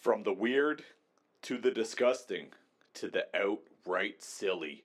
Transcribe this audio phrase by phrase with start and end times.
[0.00, 0.82] From the weird
[1.42, 2.46] to the disgusting
[2.94, 4.84] to the outright silly.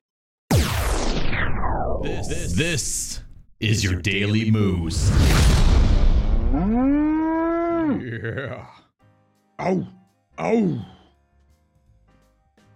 [2.03, 3.21] This, this, this
[3.61, 5.09] is your daily moos.
[8.01, 8.65] Yeah.
[9.57, 9.87] Oh,
[10.37, 10.85] oh.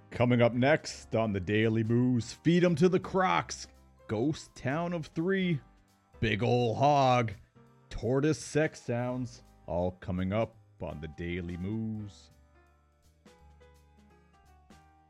[0.09, 3.67] Coming up next on the Daily Moos, feed 'em to the Crocs,
[4.07, 5.59] Ghost Town of Three,
[6.21, 7.33] Big Ol' Hog,
[7.89, 12.29] Tortoise Sex Sounds, all coming up on the Daily Moos.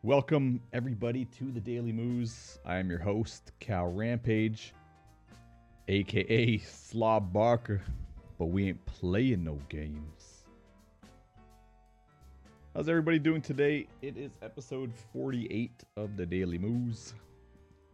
[0.02, 2.58] Welcome, everybody, to the Daily Moos.
[2.66, 4.74] I am your host, Cal Rampage,
[5.88, 7.82] aka Slob Barker,
[8.38, 10.46] but we ain't playing no games.
[12.74, 13.88] How's everybody doing today?
[14.02, 17.14] It is episode 48 of the Daily Moos.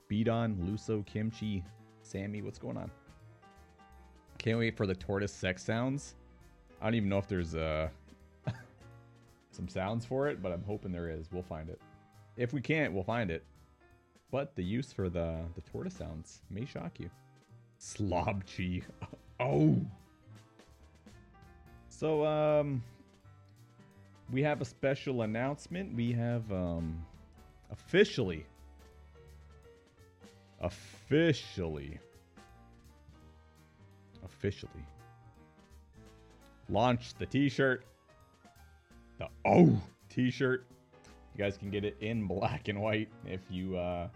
[0.08, 1.64] Beat on, Luso, Kimchi,
[2.04, 2.92] Sammy, what's going on?
[4.38, 6.16] Can't wait for the tortoise sex sounds.
[6.86, 7.90] I don't even know if there's uh
[9.52, 11.32] some sounds for it, but I'm hoping there is.
[11.32, 11.82] We'll find it.
[12.38, 13.44] If we can't, we'll find it.
[14.30, 17.10] But the use for the the tortoise sounds may shock you.
[17.82, 18.84] Slobchi.
[19.38, 19.76] Oh.
[21.90, 22.82] So um
[24.32, 25.94] we have a special announcement.
[25.94, 27.04] We have um
[27.72, 28.46] officially
[30.62, 32.00] officially
[34.24, 34.86] officially
[36.70, 37.86] launched the t-shirt.
[39.20, 40.66] The oh t-shirt.
[41.36, 44.08] You guys can get it in black and white if you uh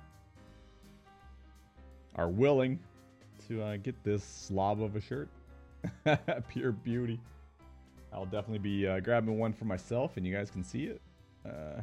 [2.16, 2.80] are willing
[3.48, 5.30] to uh, get this slob of a shirt.
[6.50, 7.20] Pure beauty.
[8.12, 11.02] I'll definitely be uh, grabbing one for myself, and you guys can see it.
[11.46, 11.82] Uh,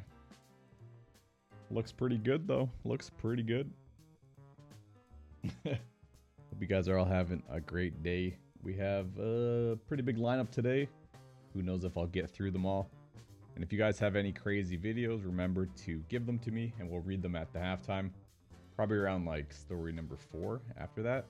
[1.71, 2.69] looks pretty good, though.
[2.85, 3.71] Looks pretty good.
[5.65, 5.79] Hope
[6.61, 8.37] you guys are all having a great day.
[8.67, 10.89] We have a pretty big lineup today.
[11.55, 12.91] Who knows if I'll get through them all.
[13.55, 16.91] And if you guys have any crazy videos, remember to give them to me, and
[16.91, 18.11] we'll read them at the halftime.
[18.75, 21.27] Probably around like story number four after that.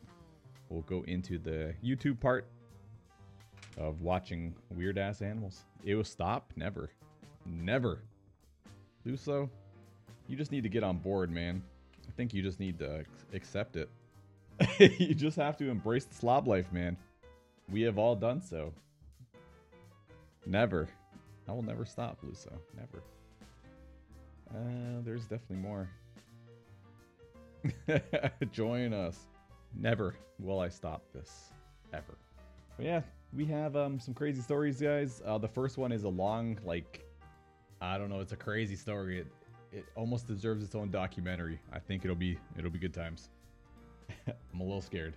[0.71, 2.47] We'll go into the YouTube part
[3.77, 5.67] of watching weird ass animals.
[5.85, 6.55] It will stop?
[6.57, 6.89] Never.
[7.45, 8.01] Never.
[9.07, 9.51] Luso,
[10.27, 11.63] you just need to get on board, man.
[12.09, 13.91] I think you just need to accept it.
[14.79, 16.97] you just have to embrace the slob life, man.
[17.71, 18.73] We have all done so.
[20.47, 20.89] Never.
[21.49, 22.53] I will never stop, Luso.
[22.77, 23.03] Never.
[24.51, 25.89] Uh, there's definitely more.
[28.53, 29.19] Join us.
[29.75, 31.51] Never will I stop this.
[31.93, 32.17] Ever.
[32.77, 33.01] But yeah,
[33.33, 35.23] we have um, some crazy stories, guys.
[35.25, 37.05] Uh, the first one is a long, like,
[37.81, 39.21] I don't know, it's a crazy story.
[39.21, 39.27] It,
[39.73, 41.61] it almost deserves its own documentary.
[41.73, 43.29] I think it'll be it'll be good times.
[44.27, 45.15] I'm a little scared.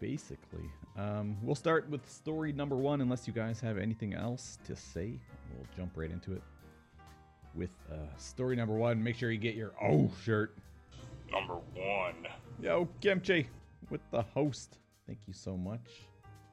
[0.00, 3.00] Basically, um, we'll start with story number one.
[3.00, 5.18] Unless you guys have anything else to say,
[5.54, 6.42] we'll jump right into it.
[7.54, 10.56] With uh, story number one, make sure you get your oh shirt.
[11.32, 12.26] Number one.
[12.62, 13.48] Yo, Kimchi,
[13.90, 14.78] with the host.
[15.06, 15.80] Thank you so much.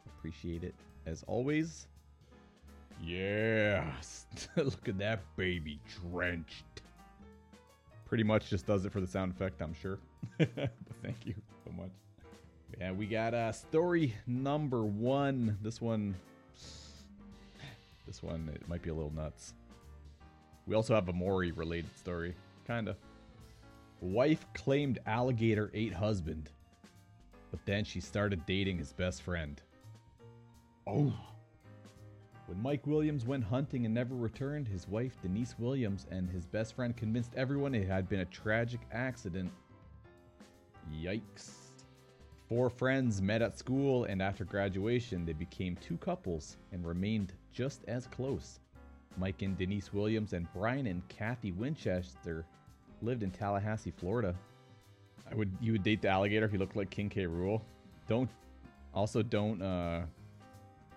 [0.07, 0.75] Appreciate it
[1.06, 1.88] as always.
[3.03, 3.91] Yeah,
[4.56, 6.81] look at that baby drenched.
[8.06, 10.00] Pretty much just does it for the sound effect, I'm sure.
[10.38, 10.50] but
[11.03, 11.35] thank you
[11.66, 11.91] so much.
[12.80, 15.58] Yeah, we got uh, story number one.
[15.62, 16.16] This one,
[18.06, 19.53] this one, it might be a little nuts.
[20.68, 22.36] We also have a Maury related story,
[22.68, 22.96] kinda.
[24.02, 26.50] Wife claimed alligator ate husband
[27.56, 29.62] but then she started dating his best friend.
[30.86, 31.14] Oh.
[32.48, 36.75] When Mike Williams went hunting and never returned, his wife Denise Williams and his best
[36.75, 39.54] friend convinced everyone it had been a tragic accident.
[40.94, 41.65] Yikes.
[42.47, 47.83] Four friends met at school, and after graduation, they became two couples and remained just
[47.88, 48.59] as close.
[49.17, 52.45] Mike and Denise Williams and Brian and Kathy Winchester
[53.01, 54.35] lived in Tallahassee, Florida.
[55.31, 57.23] I would you would date the alligator if you looked like King K.
[57.23, 57.61] Rool.
[58.07, 58.29] Don't
[58.94, 60.03] also don't uh,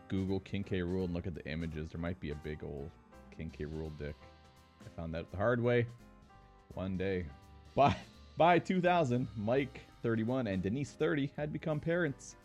[0.09, 0.81] Google King K.
[0.81, 1.89] Rool and look at the images.
[1.91, 2.91] There might be a big old
[3.35, 3.65] King K.
[3.65, 4.17] Rool dick.
[4.85, 5.87] I found that the hard way.
[6.75, 7.25] One day.
[7.75, 7.97] By
[8.37, 12.37] by 2000, Mike 31 and Denise 30 had become parents.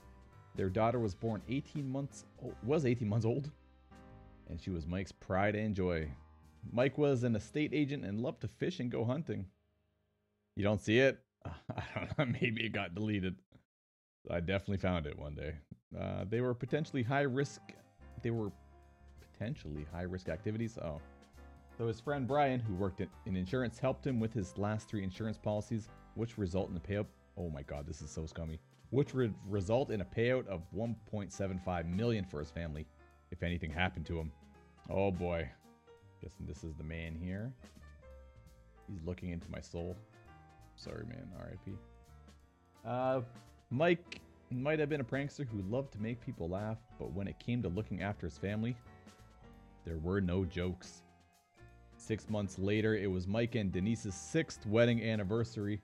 [0.55, 2.25] Their daughter was born 18 months
[2.63, 3.49] was 18 months old,
[4.49, 6.07] and she was Mike's pride and joy.
[6.71, 9.45] Mike was an estate agent and loved to fish and go hunting.
[10.55, 11.19] You don't see it?
[11.45, 12.37] I don't know.
[12.41, 13.35] Maybe it got deleted.
[14.29, 15.55] I definitely found it one day.
[15.99, 17.61] Uh, they were potentially high risk.
[18.21, 18.51] They were
[19.19, 20.77] potentially high risk activities.
[20.77, 21.01] Oh.
[21.77, 25.03] So his friend Brian, who worked in, in insurance, helped him with his last three
[25.03, 27.07] insurance policies, which result in the payout.
[27.37, 28.59] Oh my god, this is so scummy.
[28.89, 32.85] Which would result in a payout of 1.75 million for his family.
[33.31, 34.31] if anything happened to him.
[34.89, 35.49] Oh boy.
[36.21, 37.51] Guessing this is the man here.
[38.87, 39.97] He's looking into my soul.
[40.75, 41.27] Sorry, man.
[41.39, 41.71] R.I.P.
[42.85, 43.21] Uh,
[43.71, 44.21] Mike
[44.51, 47.63] might have been a prankster who loved to make people laugh, but when it came
[47.63, 48.75] to looking after his family,
[49.85, 51.01] there were no jokes.
[51.97, 55.81] Six months later, it was Mike and Denise's sixth wedding anniversary.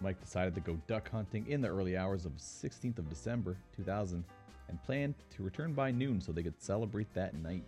[0.00, 4.24] Mike decided to go duck hunting in the early hours of 16th of December 2000
[4.68, 7.64] and planned to return by noon so they could celebrate that night.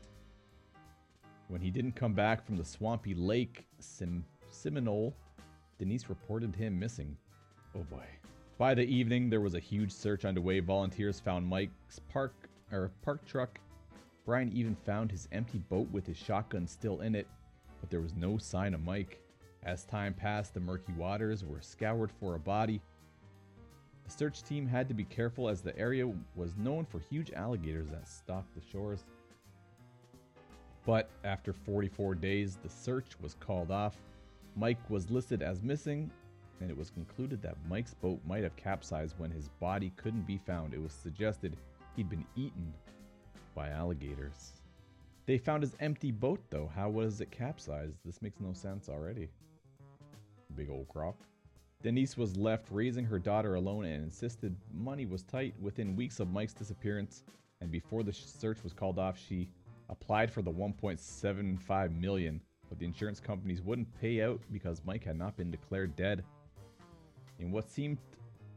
[1.48, 5.14] When he didn't come back from the swampy lake Sim- Seminole,
[5.78, 7.16] Denise reported him missing.
[7.75, 8.04] Oh boy.
[8.58, 10.60] By the evening, there was a huge search underway.
[10.60, 12.34] Volunteers found Mike's park
[12.72, 13.60] or park truck.
[14.26, 17.28] Brian even found his empty boat with his shotgun still in it,
[17.80, 19.22] but there was no sign of Mike.
[19.64, 22.81] As time passed, the murky waters were scoured for a body.
[24.05, 27.90] The search team had to be careful as the area was known for huge alligators
[27.90, 29.05] that stalked the shores.
[30.87, 33.96] But after 44 days, the search was called off.
[34.56, 36.11] Mike was listed as missing,
[36.61, 40.38] and it was concluded that Mike's boat might have capsized when his body couldn't be
[40.38, 40.72] found.
[40.72, 41.56] It was suggested
[41.94, 42.72] he'd been eaten
[43.54, 44.54] by alligators.
[45.26, 46.70] They found his empty boat, though.
[46.75, 47.99] How was it capsized?
[48.04, 49.28] This makes no sense already.
[50.58, 51.14] Big old croc.
[51.84, 56.32] Denise was left raising her daughter alone and insisted money was tight within weeks of
[56.32, 57.22] Mike's disappearance.
[57.60, 59.49] And before the search was called off, she
[59.88, 65.16] applied for the 1.75 million, but the insurance companies wouldn't pay out because Mike had
[65.16, 66.25] not been declared dead.
[67.38, 67.99] In what seemed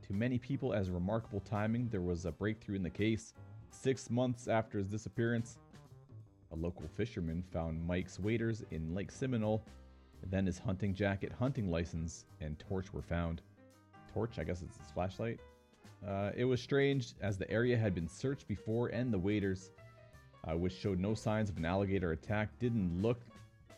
[0.08, 3.36] to many people as remarkable timing, there was a breakthrough in the case.
[3.70, 5.60] Six months after his disappearance,
[6.52, 9.64] a local fisherman found Mike's waders in Lake Seminole.
[10.30, 13.42] Then his hunting jacket, hunting license, and torch were found.
[14.14, 15.40] Torch, I guess it's his flashlight.
[16.08, 19.72] Uh, it was strange as the area had been searched before, and the waders,
[20.48, 23.22] uh, which showed no signs of an alligator attack, didn't look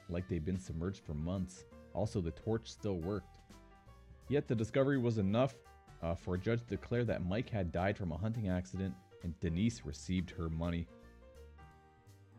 [0.10, 1.66] like they'd been submerged for months.
[1.94, 3.40] Also, the torch still worked.
[4.30, 5.56] Yet the discovery was enough
[6.02, 8.94] uh, for a judge to declare that Mike had died from a hunting accident
[9.24, 10.88] and Denise received her money.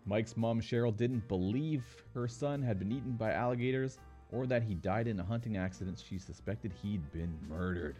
[0.06, 3.98] Mike's mom, Cheryl, didn't believe her son had been eaten by alligators
[4.32, 6.02] or that he died in a hunting accident.
[6.06, 7.96] She suspected he'd been murdered.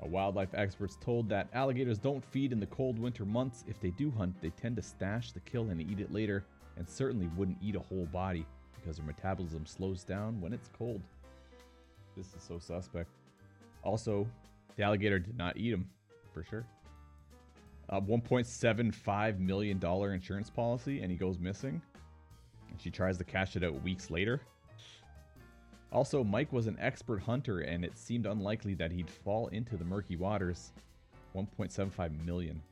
[0.00, 3.64] A wildlife experts told that alligators don't feed in the cold winter months.
[3.68, 6.44] If they do hunt, they tend to stash the kill and eat it later,
[6.76, 8.44] and certainly wouldn't eat a whole body
[8.74, 11.00] because their metabolism slows down when it's cold.
[12.16, 13.10] This is so suspect.
[13.84, 14.26] Also,
[14.76, 15.88] the alligator did not eat him,
[16.34, 16.66] for sure.
[17.92, 21.82] A $1.75 million insurance policy, and he goes missing.
[22.70, 24.40] And she tries to cash it out weeks later.
[25.92, 29.84] Also, Mike was an expert hunter, and it seemed unlikely that he'd fall into the
[29.84, 30.72] murky waters.
[31.36, 32.62] 1.75 million.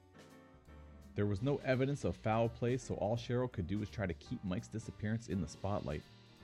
[1.17, 4.15] There was no evidence of foul play, so all Cheryl could do was try to
[4.15, 6.03] keep Mike's disappearance in the spotlight.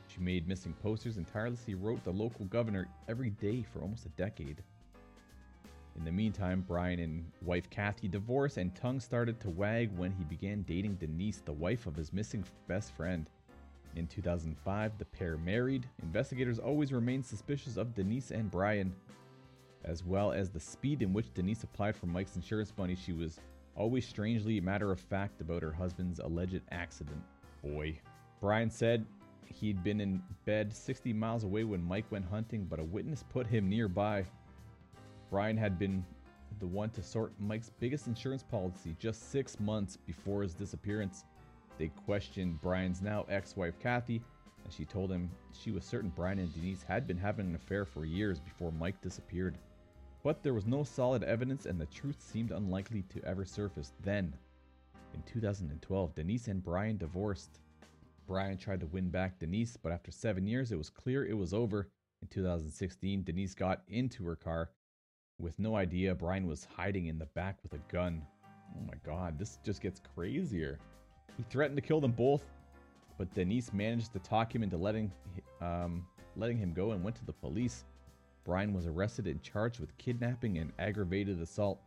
[0.09, 4.11] She made missing posters and tirelessly wrote the local governor every day for almost a
[4.11, 4.63] decade.
[5.97, 10.25] In the meantime, Brian and wife Kathy divorced, and tongue started to wag when he
[10.25, 13.29] began dating Denise, the wife of his missing best friend.
[13.97, 15.87] In 2005, the pair married.
[16.03, 18.95] Investigators always remained suspicious of Denise and Brian,
[19.85, 22.95] as well as the speed in which Denise applied for Mike's insurance money.
[22.95, 23.41] She was
[23.75, 27.23] always strangely matter of fact about her husband's alleged accident.
[27.65, 27.99] Boy.
[28.43, 29.07] Brian said
[29.47, 33.47] he'd been in bed 60 miles away when Mike went hunting, but a witness put
[33.47, 34.27] him nearby.
[35.31, 36.05] Brian had been
[36.61, 41.25] the one to sort Mike's biggest insurance policy just six months before his disappearance.
[41.79, 44.23] They questioned Brian's now ex wife Kathy,
[44.65, 47.85] and she told him she was certain Brian and Denise had been having an affair
[47.85, 49.59] for years before Mike disappeared.
[50.23, 53.93] But there was no solid evidence, and the truth seemed unlikely to ever surface.
[54.03, 54.33] Then,
[55.15, 57.61] in 2012, Denise and Brian divorced.
[58.27, 61.55] Brian tried to win back Denise, but after seven years, it was clear it was
[61.55, 61.89] over.
[62.23, 64.71] In 2016, Denise got into her car
[65.39, 68.23] with no idea Brian was hiding in the back with a gun.
[68.75, 70.79] Oh my god, this just gets crazier.
[71.37, 72.43] He threatened to kill them both,
[73.19, 75.13] but Denise managed to talk him into letting
[75.61, 77.85] um, letting him go and went to the police.
[78.45, 81.81] Brian was arrested and charged with kidnapping and aggravated assault.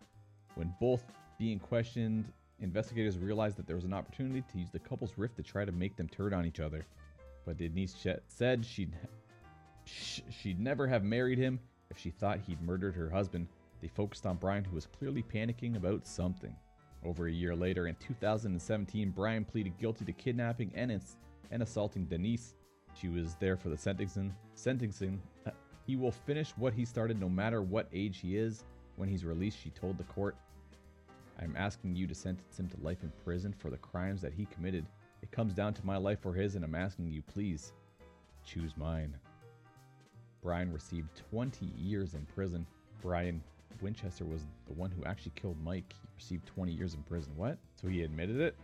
[0.55, 1.03] When both
[1.37, 2.25] being questioned,
[2.59, 5.71] investigators realized that there was an opportunity to use the couple's rift to try to
[5.71, 6.85] make them turn on each other.
[7.45, 7.95] But Denise
[8.27, 8.95] said she'd
[9.85, 11.59] she'd never have married him
[11.91, 13.47] if she thought he'd murdered her husband.
[13.81, 16.55] They focused on Brian, who was clearly panicking about something.
[17.03, 21.17] Over a year later, in 2017, Brian pleaded guilty to kidnapping and, ins-
[21.51, 22.55] and assaulting Denise.
[22.93, 24.35] She was there for the sentencing.
[24.53, 25.21] Sentencing.
[25.45, 25.51] Uh,
[25.87, 28.65] he will finish what he started no matter what age he is.
[28.97, 30.35] When he's released, she told the court.
[31.41, 34.45] I'm asking you to sentence him to life in prison for the crimes that he
[34.45, 34.85] committed.
[35.21, 37.71] It comes down to my life or his, and I'm asking you, please,
[38.45, 39.15] choose mine.
[40.41, 42.65] Brian received 20 years in prison.
[43.01, 43.41] Brian
[43.81, 45.93] Winchester was the one who actually killed Mike.
[46.01, 47.33] He received 20 years in prison.
[47.35, 47.57] What?
[47.81, 48.55] So he admitted it?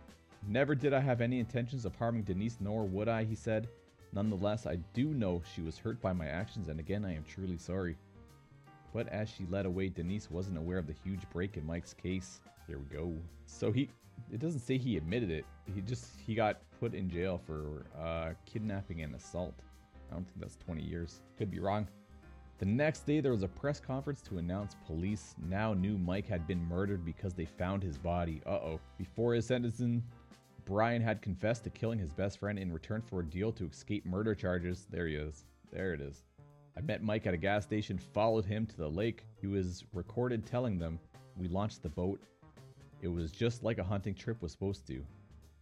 [0.48, 3.68] Never did I have any intentions of harming Denise, nor would I, he said.
[4.12, 7.58] Nonetheless, I do know she was hurt by my actions, and again, I am truly
[7.58, 7.96] sorry.
[8.94, 12.40] But as she led away, Denise wasn't aware of the huge break in Mike's case.
[12.66, 13.14] Here we go.
[13.46, 13.90] So he,
[14.32, 15.44] it doesn't say he admitted it.
[15.74, 19.54] He just, he got put in jail for uh, kidnapping and assault.
[20.10, 21.20] I don't think that's 20 years.
[21.38, 21.86] Could be wrong.
[22.58, 26.46] The next day, there was a press conference to announce police now knew Mike had
[26.46, 28.40] been murdered because they found his body.
[28.46, 28.80] Uh oh.
[28.96, 30.02] Before his sentencing,
[30.64, 34.06] Brian had confessed to killing his best friend in return for a deal to escape
[34.06, 34.86] murder charges.
[34.90, 35.44] There he is.
[35.70, 36.24] There it is.
[36.76, 39.24] I met Mike at a gas station, followed him to the lake.
[39.40, 40.98] He was recorded telling them,
[41.36, 42.20] We launched the boat.
[43.02, 45.04] It was just like a hunting trip was supposed to.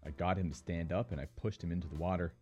[0.07, 2.33] I got him to stand up and I pushed him into the water.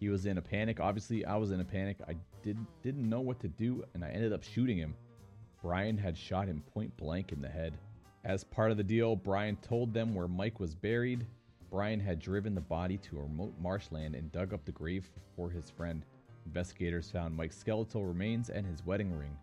[0.00, 0.80] He was in a panic.
[0.80, 1.98] Obviously, I was in a panic.
[2.08, 4.94] I did, didn't know what to do and I ended up shooting him.
[5.62, 7.78] Brian had shot him point blank in the head.
[8.24, 11.26] As part of the deal, Brian told them where Mike was buried.
[11.70, 15.50] Brian had driven the body to a remote marshland and dug up the grave for
[15.50, 16.04] his friend.
[16.46, 19.36] Investigators found Mike's skeletal remains and his wedding ring.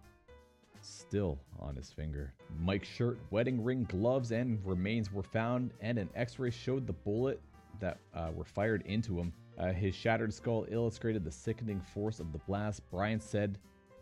[0.81, 2.33] Still on his finger.
[2.59, 6.93] Mike's shirt, wedding ring, gloves, and remains were found, and an x ray showed the
[6.93, 7.39] bullet
[7.79, 9.33] that uh, were fired into him.
[9.61, 12.81] Uh, his shattered skull illustrated the sickening force of the blast.
[12.89, 13.59] Brian said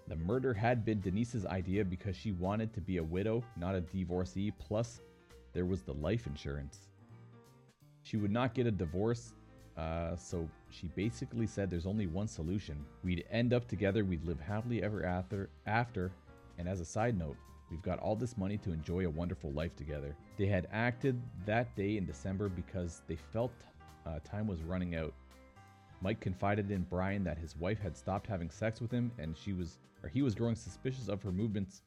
[0.07, 3.81] the murder had been Denise's idea because she wanted to be a widow, not a
[3.81, 4.51] divorcee.
[4.51, 5.01] Plus,
[5.53, 6.87] there was the life insurance.
[8.03, 9.33] She would not get a divorce,
[9.77, 12.77] uh, so she basically said there's only one solution.
[13.03, 16.11] We'd end up together, we'd live happily ever after, after,
[16.57, 17.35] and as a side note,
[17.69, 20.15] we've got all this money to enjoy a wonderful life together.
[20.37, 23.51] They had acted that day in December because they felt
[24.05, 25.13] uh, time was running out.
[26.01, 29.53] Mike confided in Brian that his wife had stopped having sex with him and she
[29.53, 31.81] was or he was growing suspicious of her movements.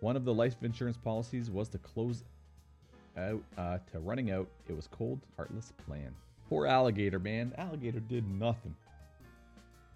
[0.00, 2.22] One of the life insurance policies was to close
[3.16, 4.46] out uh, to running out.
[4.68, 6.14] It was cold, heartless plan.
[6.48, 7.52] Poor alligator, man.
[7.58, 8.76] Alligator did nothing.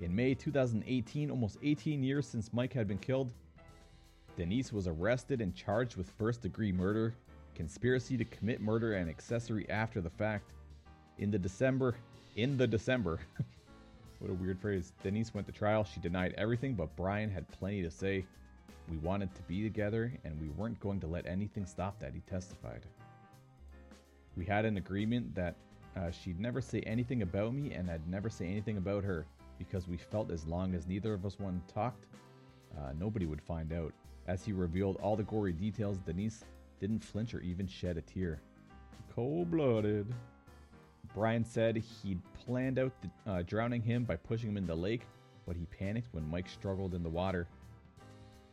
[0.00, 3.30] In May 2018, almost 18 years since Mike had been killed,
[4.36, 7.14] Denise was arrested and charged with first degree murder,
[7.54, 10.54] conspiracy to commit murder, and accessory after the fact.
[11.18, 11.94] In the December,
[12.42, 13.20] in the December,
[14.18, 14.92] what a weird phrase.
[15.02, 15.84] Denise went to trial.
[15.84, 18.24] She denied everything, but Brian had plenty to say.
[18.90, 22.20] We wanted to be together, and we weren't going to let anything stop that, he
[22.20, 22.80] testified.
[24.36, 25.54] We had an agreement that
[25.96, 29.26] uh, she'd never say anything about me, and I'd never say anything about her,
[29.58, 32.06] because we felt as long as neither of us one talked,
[32.78, 33.92] uh, nobody would find out.
[34.26, 36.44] As he revealed all the gory details, Denise
[36.80, 38.40] didn't flinch or even shed a tear.
[39.14, 40.12] Cold blooded.
[41.14, 45.06] Brian said he'd planned out the, uh, drowning him by pushing him in the lake,
[45.46, 47.48] but he panicked when Mike struggled in the water.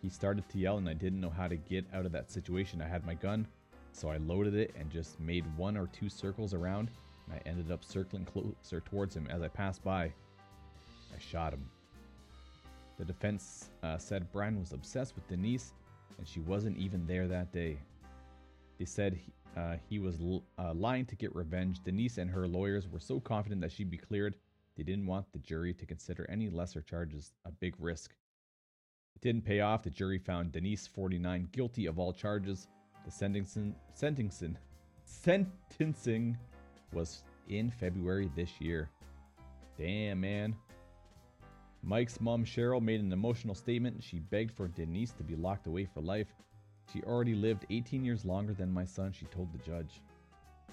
[0.02, 2.82] He started to yell, and I didn't know how to get out of that situation.
[2.82, 3.48] I had my gun,
[3.92, 6.90] so I loaded it and just made one or two circles around,
[7.26, 10.06] and I ended up circling closer towards him as I passed by.
[10.06, 11.70] I shot him.
[12.98, 15.74] The defense uh, said Brian was obsessed with Denise,
[16.18, 17.78] and she wasn't even there that day.
[18.80, 19.20] They said
[19.58, 21.80] uh, he was l- uh, lying to get revenge.
[21.84, 24.36] Denise and her lawyers were so confident that she'd be cleared,
[24.76, 28.14] they didn't want the jury to consider any lesser charges a big risk.
[29.16, 29.82] It didn't pay off.
[29.82, 32.68] The jury found Denise, 49, guilty of all charges.
[33.04, 34.58] The sentencing, sentencing,
[35.04, 36.38] sentencing
[36.94, 38.92] was in February this year.
[39.78, 40.56] Damn, man.
[41.82, 44.04] Mike's mom, Cheryl, made an emotional statement.
[44.04, 46.28] She begged for Denise to be locked away for life.
[46.91, 50.01] She already lived 18 years longer than my son, she told the judge.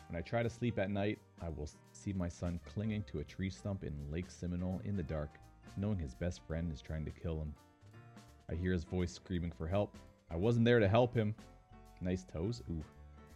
[0.09, 3.25] When I try to sleep at night, I will see my son clinging to a
[3.25, 5.30] tree stump in Lake Seminole in the dark,
[5.76, 7.52] knowing his best friend is trying to kill him.
[8.50, 9.97] I hear his voice screaming for help.
[10.30, 11.35] I wasn't there to help him.
[12.00, 12.62] Nice toes?
[12.71, 12.85] Ooh,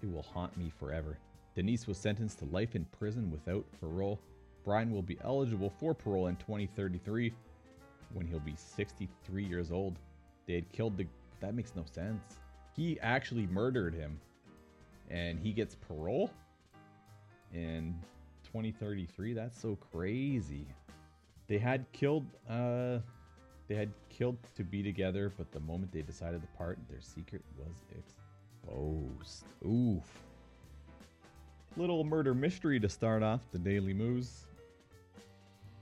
[0.02, 1.18] it will haunt me forever.
[1.54, 4.20] Denise was sentenced to life in prison without parole.
[4.64, 7.32] Brian will be eligible for parole in 2033
[8.12, 9.98] when he'll be 63 years old.
[10.46, 11.06] They had killed the.
[11.40, 12.38] That makes no sense.
[12.78, 14.20] He actually murdered him,
[15.10, 16.30] and he gets parole
[17.52, 17.92] in
[18.44, 19.32] 2033.
[19.32, 20.64] That's so crazy.
[21.48, 22.24] They had killed.
[22.48, 22.98] Uh,
[23.66, 27.42] they had killed to be together, but the moment they decided to part, their secret
[27.58, 29.44] was exposed.
[29.66, 30.04] Oof.
[31.76, 34.46] Little murder mystery to start off the Daily Moos.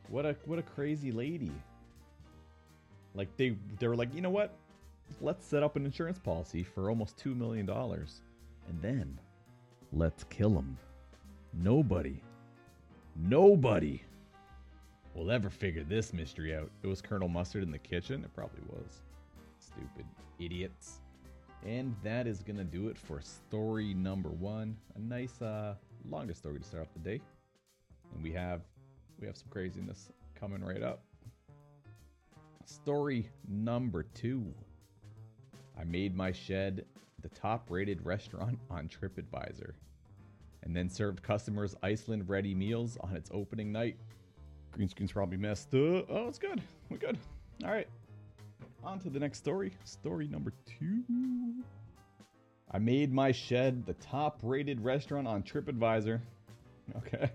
[0.08, 1.52] What a what a crazy lady.
[3.14, 4.56] Like they they were like, you know what?
[5.20, 8.22] Let's set up an insurance policy for almost two million dollars.
[8.68, 9.18] And then
[9.92, 10.76] Let's kill him.
[11.54, 12.20] Nobody,
[13.14, 14.02] nobody
[15.14, 16.70] will ever figure this mystery out.
[16.82, 18.24] It was Colonel Mustard in the kitchen.
[18.24, 19.02] It probably was.
[19.58, 20.04] Stupid
[20.38, 21.00] idiots.
[21.64, 24.76] And that is gonna do it for story number one.
[24.96, 25.76] A nice, uh,
[26.08, 27.20] longest story to start off the day.
[28.14, 28.62] And we have,
[29.20, 31.04] we have some craziness coming right up.
[32.66, 34.52] Story number two.
[35.78, 36.84] I made my shed
[37.22, 39.72] the top-rated restaurant on TripAdvisor,
[40.62, 43.96] and then served customers Iceland-ready meals on its opening night.
[44.72, 46.06] Green screen's probably messed up.
[46.08, 46.60] Oh, it's good.
[46.90, 47.18] We're good.
[47.64, 47.88] All right.
[48.84, 49.72] On to the next story.
[49.84, 51.02] Story number two.
[52.70, 56.20] I made my shed the top rated restaurant on TripAdvisor.
[56.98, 57.28] Okay.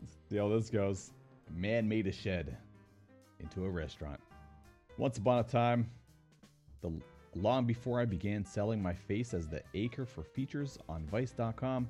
[0.00, 1.12] Let's see how this goes.
[1.48, 2.58] A man made a shed
[3.40, 4.20] into a restaurant.
[4.98, 5.88] Once upon a time,
[6.82, 6.92] the
[7.34, 11.88] long before I began selling my face as the acre for features on Vice.com,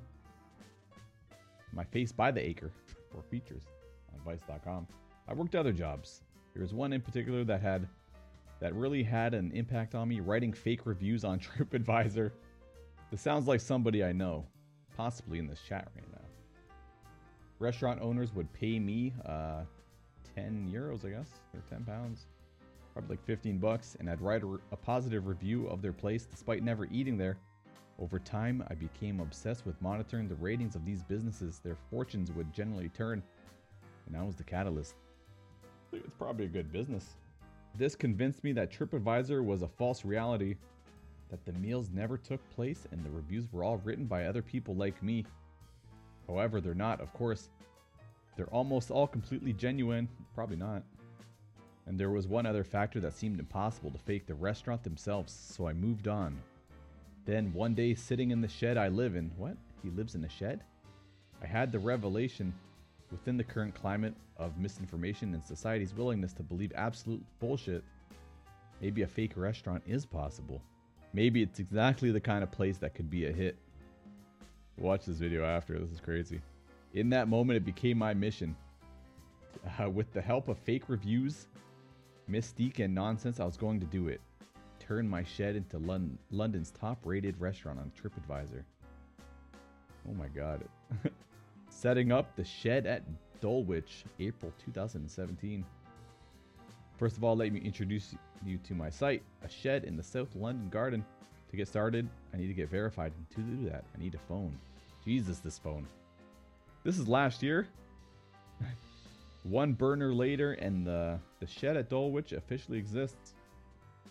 [1.73, 2.71] my face by the acre
[3.11, 3.65] for features
[4.13, 4.87] on Vice.com.
[5.29, 6.23] I worked other jobs.
[6.55, 7.89] There was one in particular that had
[8.61, 12.31] that really had an impact on me, writing fake reviews on TripAdvisor.
[13.11, 14.47] This sounds like somebody I know,
[14.97, 16.21] possibly in this chat right now.
[17.59, 19.63] Restaurant owners would pay me uh,
[20.37, 22.27] 10 euros, I guess, or 10 pounds,
[22.93, 26.27] probably like 15 bucks, and I'd write a, re- a positive review of their place
[26.27, 27.37] despite never eating there.
[27.99, 31.59] Over time, I became obsessed with monitoring the ratings of these businesses.
[31.59, 33.23] Their fortunes would generally turn,
[34.07, 34.95] and I was the catalyst.
[35.93, 37.17] It's probably a good business.
[37.77, 40.57] This convinced me that TripAdvisor was a false reality,
[41.31, 44.75] that the meals never took place and the reviews were all written by other people
[44.75, 45.25] like me.
[46.29, 47.49] However, they're not, of course.
[48.37, 50.09] They're almost all completely genuine.
[50.35, 50.83] Probably not.
[51.87, 55.67] And there was one other factor that seemed impossible to fake the restaurant themselves, so
[55.67, 56.39] I moved on.
[57.25, 59.57] Then, one day, sitting in the shed I live in, what?
[59.83, 60.62] He lives in a shed?
[61.43, 62.53] I had the revelation
[63.11, 67.85] within the current climate of misinformation and society's willingness to believe absolute bullshit,
[68.81, 70.61] maybe a fake restaurant is possible.
[71.12, 73.57] Maybe it's exactly the kind of place that could be a hit.
[74.79, 76.40] Watch this video after, this is crazy.
[76.95, 78.57] In that moment, it became my mission.
[79.79, 81.47] Uh, with the help of fake reviews,
[82.33, 84.21] mystique, and nonsense, I was going to do it.
[84.79, 88.62] Turn my shed into Lon- London's top rated restaurant on TripAdvisor.
[90.09, 90.64] Oh my god.
[91.68, 93.03] Setting up the shed at
[93.40, 95.64] Dulwich, April 2017.
[96.99, 98.14] First of all, let me introduce
[98.45, 101.05] you to my site, a shed in the South London garden.
[101.51, 103.12] To get started, I need to get verified.
[103.16, 104.59] And to do that, I need a phone.
[105.05, 105.87] Jesus, this phone.
[106.85, 107.68] This is last year.
[109.44, 113.35] One burner later, and the, the shed at Dulwich officially exists.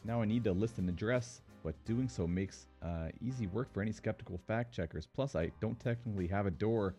[0.03, 3.81] Now I need to list an address, but doing so makes uh, easy work for
[3.81, 5.07] any skeptical fact checkers.
[5.07, 6.95] Plus, I don't technically have a door.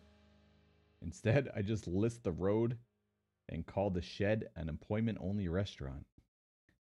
[1.03, 2.77] Instead, I just list the road
[3.49, 6.05] and call the shed an employment only restaurant.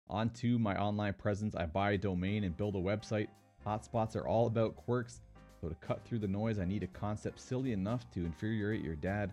[0.08, 3.28] Onto my online presence, I buy a domain and build a website.
[3.66, 5.20] Hotspots are all about quirks,
[5.60, 8.96] so to cut through the noise, I need a concept silly enough to infuriate your
[8.96, 9.32] dad.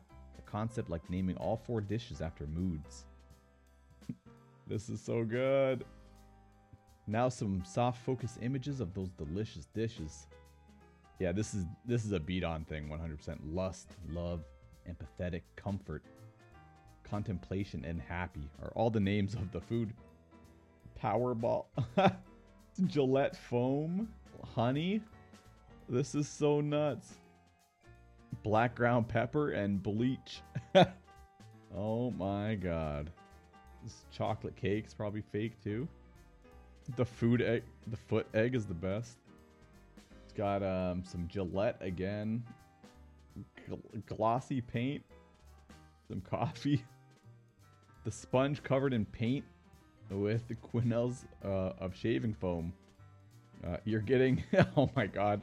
[0.52, 3.06] Concept like naming all four dishes after moods.
[4.68, 5.86] this is so good.
[7.08, 10.28] Now some soft focus images of those delicious dishes.
[11.20, 13.38] Yeah, this is this is a beat on thing 100%.
[13.52, 14.42] Lust, love,
[14.90, 16.04] empathetic, comfort,
[17.04, 19.94] contemplation and happy are all the names of the food.
[21.02, 21.66] Powerball.
[22.86, 24.08] Gillette foam,
[24.56, 25.02] honey.
[25.88, 27.16] This is so nuts.
[28.44, 30.42] Black ground pepper and bleach.
[31.76, 33.12] oh my god.
[33.84, 35.88] This chocolate cake's probably fake too.
[36.96, 39.18] The food egg, the foot egg is the best.
[40.24, 42.44] It's got um, some Gillette again,
[43.70, 45.04] gl- glossy paint,
[46.08, 46.84] some coffee,
[48.04, 49.46] the sponge covered in paint
[50.10, 52.74] with the quenelles uh, of shaving foam.
[53.65, 54.44] Uh, you're getting,
[54.78, 55.42] oh my god,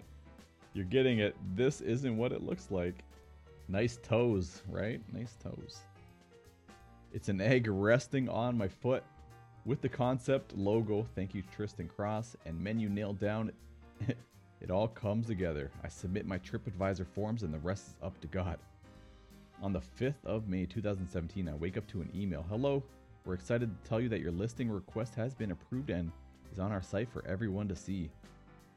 [0.76, 1.34] you're getting it.
[1.54, 3.02] This isn't what it looks like.
[3.68, 5.00] Nice toes, right?
[5.12, 5.78] Nice toes.
[7.12, 9.02] It's an egg resting on my foot
[9.64, 11.06] with the concept logo.
[11.14, 13.52] Thank you, Tristan Cross, and menu nailed down.
[14.60, 15.70] it all comes together.
[15.82, 18.58] I submit my TripAdvisor forms, and the rest is up to God.
[19.62, 22.44] On the 5th of May 2017, I wake up to an email.
[22.50, 22.82] Hello,
[23.24, 26.12] we're excited to tell you that your listing request has been approved and
[26.52, 28.10] is on our site for everyone to see.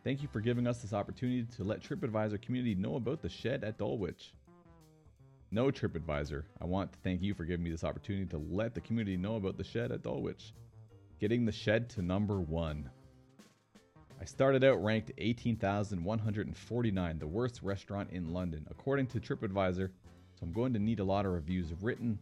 [0.10, 3.64] Thank you for giving us this opportunity to let TripAdvisor community know about the shed
[3.64, 4.34] at Dulwich.
[5.52, 8.82] No TripAdvisor, I want to thank you for giving me this opportunity to let the
[8.82, 10.56] community know about the shed at Dulwich.
[11.20, 12.90] Getting the shed to number one.
[14.20, 19.92] I started out ranked 18,149, the worst restaurant in London, according to TripAdvisor.
[20.34, 22.18] So I'm going to need a lot of reviews written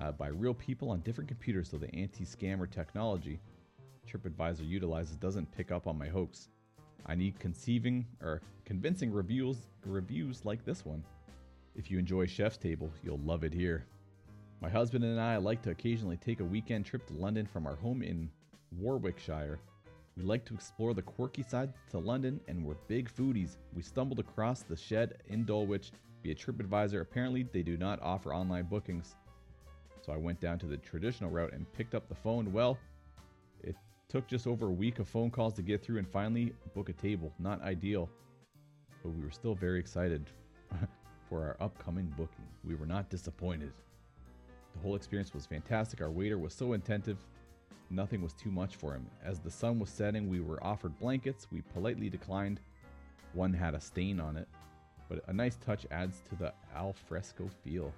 [0.00, 3.40] uh, by real people on different computers so the anti scammer technology
[4.08, 6.48] TripAdvisor utilizes doesn't pick up on my hoax.
[7.06, 11.02] I need conceiving or convincing reviews reviews like this one.
[11.74, 13.84] If you enjoy Chef's Table, you'll love it here.
[14.60, 17.74] My husband and I like to occasionally take a weekend trip to London from our
[17.74, 18.30] home in
[18.78, 19.58] Warwickshire.
[20.16, 23.56] We like to explore the quirky side to London and we're big foodies.
[23.74, 25.90] We stumbled across the shed in Dulwich
[26.22, 27.00] via TripAdvisor.
[27.00, 29.16] Apparently, they do not offer online bookings.
[30.04, 32.52] So I went down to the traditional route and picked up the phone.
[32.52, 32.78] Well,
[34.12, 36.92] took just over a week of phone calls to get through and finally book a
[36.92, 37.32] table.
[37.38, 38.10] Not ideal,
[39.02, 40.28] but we were still very excited
[41.30, 42.44] for our upcoming booking.
[42.62, 43.72] We were not disappointed.
[44.74, 46.02] The whole experience was fantastic.
[46.02, 47.16] Our waiter was so attentive,
[47.88, 49.06] nothing was too much for him.
[49.24, 51.46] As the sun was setting, we were offered blankets.
[51.50, 52.60] We politely declined.
[53.32, 54.46] One had a stain on it,
[55.08, 57.94] but a nice touch adds to the al fresco feel.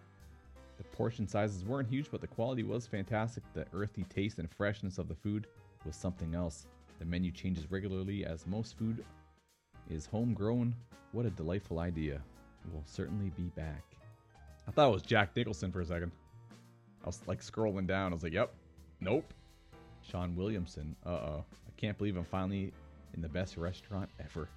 [0.78, 3.42] The portion sizes weren't huge, but the quality was fantastic.
[3.52, 5.48] The earthy taste and freshness of the food
[5.84, 6.66] was something else.
[6.98, 9.04] The menu changes regularly as most food
[9.90, 10.74] is homegrown.
[11.12, 12.20] What a delightful idea.
[12.72, 13.84] We'll certainly be back.
[14.66, 16.12] I thought it was Jack Nicholson for a second.
[17.02, 18.12] I was like scrolling down.
[18.12, 18.54] I was like, yep,
[19.00, 19.32] nope.
[20.00, 20.96] Sean Williamson.
[21.04, 21.44] Uh oh.
[21.52, 22.72] I can't believe I'm finally
[23.14, 24.48] in the best restaurant ever.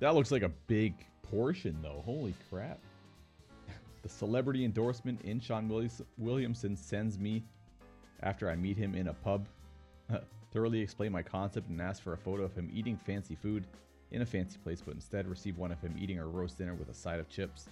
[0.00, 2.02] That looks like a big portion though.
[2.04, 2.78] Holy crap.
[4.02, 5.68] the celebrity endorsement in Sean
[6.18, 7.44] Williamson sends me
[8.22, 9.46] after I meet him in a pub.
[10.52, 13.66] Thoroughly explain my concept and ask for a photo of him eating fancy food
[14.10, 16.90] in a fancy place, but instead receive one of him eating a roast dinner with
[16.90, 17.68] a side of chips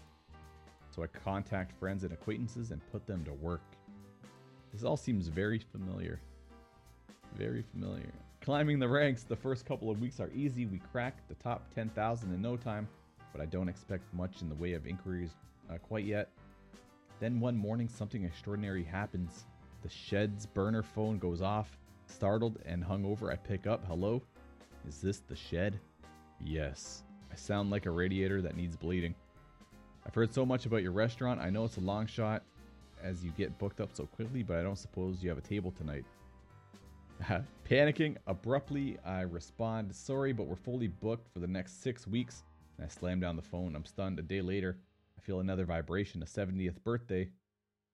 [0.94, 3.62] so I contact friends and acquaintances and put them to work.
[4.72, 6.20] This all seems very familiar.
[7.36, 8.12] Very familiar.
[8.40, 10.66] Climbing the ranks, the first couple of weeks are easy.
[10.66, 12.88] We crack the top 10,000 in no time,
[13.32, 15.30] but I don't expect much in the way of inquiries
[15.70, 16.28] uh, quite yet.
[17.20, 19.44] Then one morning, something extraordinary happens.
[19.82, 21.76] The shed's burner phone goes off.
[22.10, 23.84] Startled and hungover, I pick up.
[23.86, 24.20] Hello?
[24.86, 25.78] Is this the shed?
[26.44, 27.04] Yes.
[27.32, 29.14] I sound like a radiator that needs bleeding.
[30.04, 31.40] I've heard so much about your restaurant.
[31.40, 32.42] I know it's a long shot
[33.02, 35.72] as you get booked up so quickly, but I don't suppose you have a table
[35.72, 36.04] tonight.
[37.68, 42.42] Panicking, abruptly, I respond, Sorry, but we're fully booked for the next six weeks.
[42.76, 43.76] And I slam down the phone.
[43.76, 44.18] I'm stunned.
[44.18, 44.78] A day later,
[45.16, 47.28] I feel another vibration, a 70th birthday,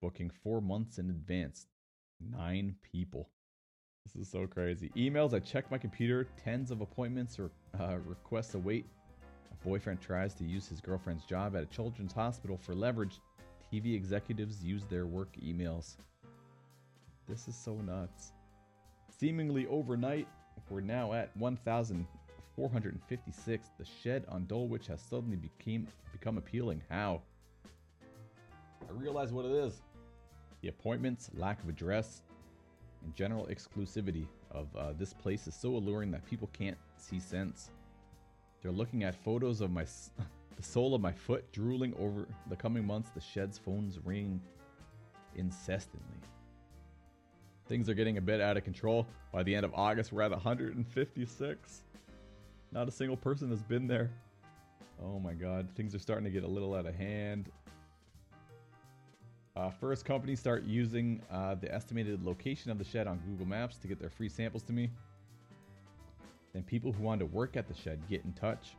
[0.01, 1.67] booking four months in advance.
[2.21, 3.29] Nine people.
[4.07, 4.91] This is so crazy.
[4.97, 8.87] Emails, I check my computer, tens of appointments or uh, requests await
[9.51, 13.19] A boyfriend tries to use his girlfriend's job at a children's hospital for leverage.
[13.73, 15.97] TV executives use their work emails.
[17.29, 18.31] This is so nuts.
[19.19, 20.29] Seemingly overnight,
[20.71, 23.69] we're now at 1,456.
[23.77, 26.81] The shed on Dulwich has suddenly became, become appealing.
[26.89, 27.23] How?
[28.89, 29.83] I realize what it is.
[30.61, 32.23] The appointments, lack of address,
[33.07, 37.71] and general exclusivity of uh, this place is so alluring that people can't see sense.
[38.61, 39.85] They're looking at photos of my
[40.57, 43.11] the sole of my foot drooling over the coming months.
[43.15, 44.41] The shed's phones ring
[45.37, 46.19] incessantly.
[47.69, 49.07] Things are getting a bit out of control.
[49.33, 51.83] By the end of August, we're at 156.
[52.73, 54.11] Not a single person has been there.
[55.03, 57.51] Oh my god, things are starting to get a little out of hand.
[59.57, 63.79] Uh, first, companies start using uh, the estimated location of the shed on Google Maps
[63.79, 64.91] to get their free samples to me.
[66.53, 68.77] Then people who want to work at the shed get in touch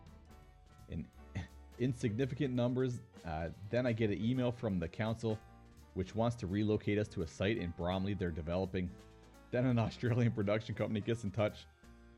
[0.90, 1.04] in
[1.80, 3.00] insignificant numbers.
[3.26, 5.40] Uh, then I get an email from the council,
[5.96, 8.88] which wants to relocate us to a site in Bromley they're developing.
[9.50, 11.66] Then an Australian production company gets in touch,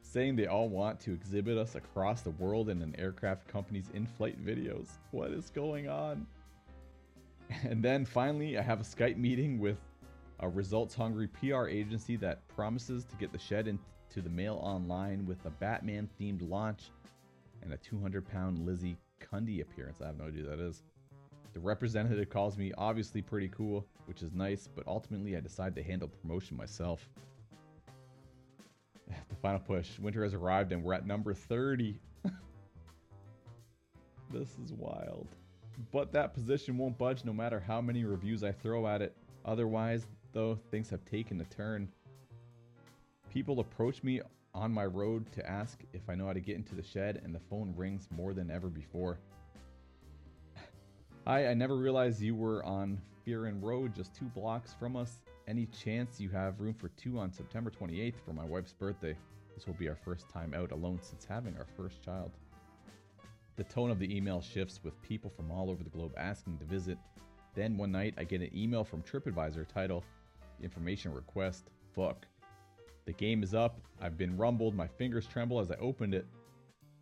[0.01, 4.05] saying they all want to exhibit us across the world in an aircraft company's in
[4.05, 4.89] flight videos.
[5.11, 6.27] What is going on?
[7.63, 9.77] And then finally, I have a Skype meeting with
[10.39, 15.25] a results hungry PR agency that promises to get the shed into the mail online
[15.25, 16.91] with a Batman themed launch
[17.61, 19.99] and a 200 pound Lizzie Cundy appearance.
[20.01, 20.83] I have no idea who that is.
[21.53, 25.83] The representative calls me obviously pretty cool, which is nice, but ultimately I decide to
[25.83, 27.09] handle promotion myself.
[29.07, 29.99] the final push.
[29.99, 31.99] Winter has arrived and we're at number 30.
[34.31, 35.27] this is wild.
[35.91, 39.15] But that position won't budge no matter how many reviews I throw at it.
[39.45, 41.89] Otherwise, though, things have taken a turn.
[43.33, 44.21] People approach me
[44.53, 47.33] on my road to ask if I know how to get into the shed, and
[47.33, 49.19] the phone rings more than ever before.
[51.27, 55.19] Hi, I never realized you were on Fearon Road, just two blocks from us.
[55.47, 59.15] Any chance you have room for two on September 28th for my wife's birthday?
[59.55, 62.31] This will be our first time out alone since having our first child.
[63.59, 66.63] The tone of the email shifts with people from all over the globe asking to
[66.63, 66.97] visit.
[67.55, 70.05] Then one night, I get an email from TripAdvisor titled
[70.63, 71.69] Information Request.
[71.93, 72.25] Fuck.
[73.03, 73.81] The game is up.
[74.01, 74.75] I've been rumbled.
[74.75, 76.25] My fingers tremble as I opened it.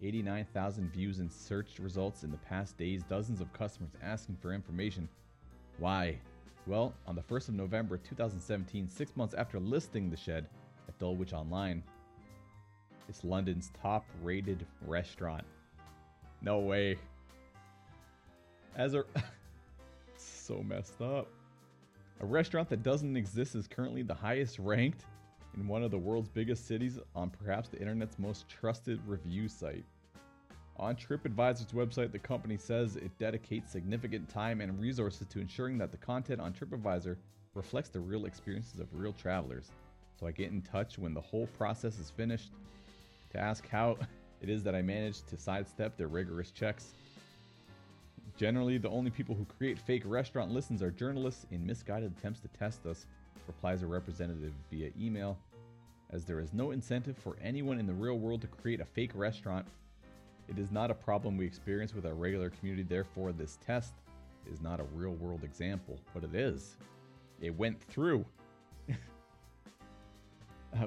[0.01, 3.03] 89,000 views and search results in the past days.
[3.03, 5.07] Dozens of customers asking for information.
[5.77, 6.17] Why?
[6.65, 10.49] Well, on the 1st of November 2017, six months after listing the shed
[10.87, 11.83] at Dulwich Online,
[13.07, 15.45] it's London's top rated restaurant.
[16.41, 16.97] No way.
[18.75, 19.03] As a.
[20.17, 21.27] so messed up.
[22.19, 25.05] A restaurant that doesn't exist is currently the highest ranked
[25.55, 29.85] in one of the world's biggest cities on perhaps the internet's most trusted review site.
[30.77, 35.91] On TripAdvisor's website, the company says it dedicates significant time and resources to ensuring that
[35.91, 37.17] the content on TripAdvisor
[37.55, 39.71] reflects the real experiences of real travelers.
[40.19, 42.51] So I get in touch when the whole process is finished
[43.31, 43.97] to ask how
[44.41, 46.93] it is that I managed to sidestep their rigorous checks.
[48.37, 52.47] Generally, the only people who create fake restaurant listings are journalists in misguided attempts to
[52.49, 53.07] test us,
[53.47, 55.37] replies a representative via email.
[56.11, 59.11] As there is no incentive for anyone in the real world to create a fake
[59.15, 59.65] restaurant,
[60.47, 63.93] it is not a problem we experience with our regular community, therefore, this test
[64.49, 66.77] is not a real world example, but it is.
[67.41, 68.25] It went through.
[68.89, 68.95] uh,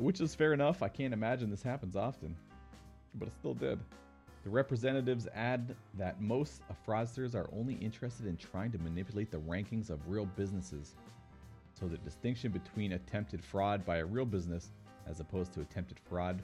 [0.00, 0.82] which is fair enough.
[0.82, 2.36] I can't imagine this happens often,
[3.14, 3.78] but it still did.
[4.44, 9.90] The representatives add that most fraudsters are only interested in trying to manipulate the rankings
[9.90, 10.94] of real businesses.
[11.78, 14.70] So the distinction between attempted fraud by a real business
[15.06, 16.40] as opposed to attempted fraud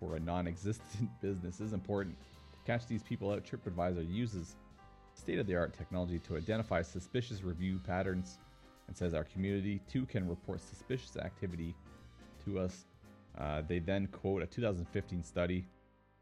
[0.00, 2.16] for a non existent business is important.
[2.52, 4.56] To catch these people out, TripAdvisor uses
[5.14, 8.38] state of the art technology to identify suspicious review patterns
[8.88, 11.74] and says our community too can report suspicious activity
[12.44, 12.86] to us.
[13.38, 15.66] Uh, they then quote a 2015 study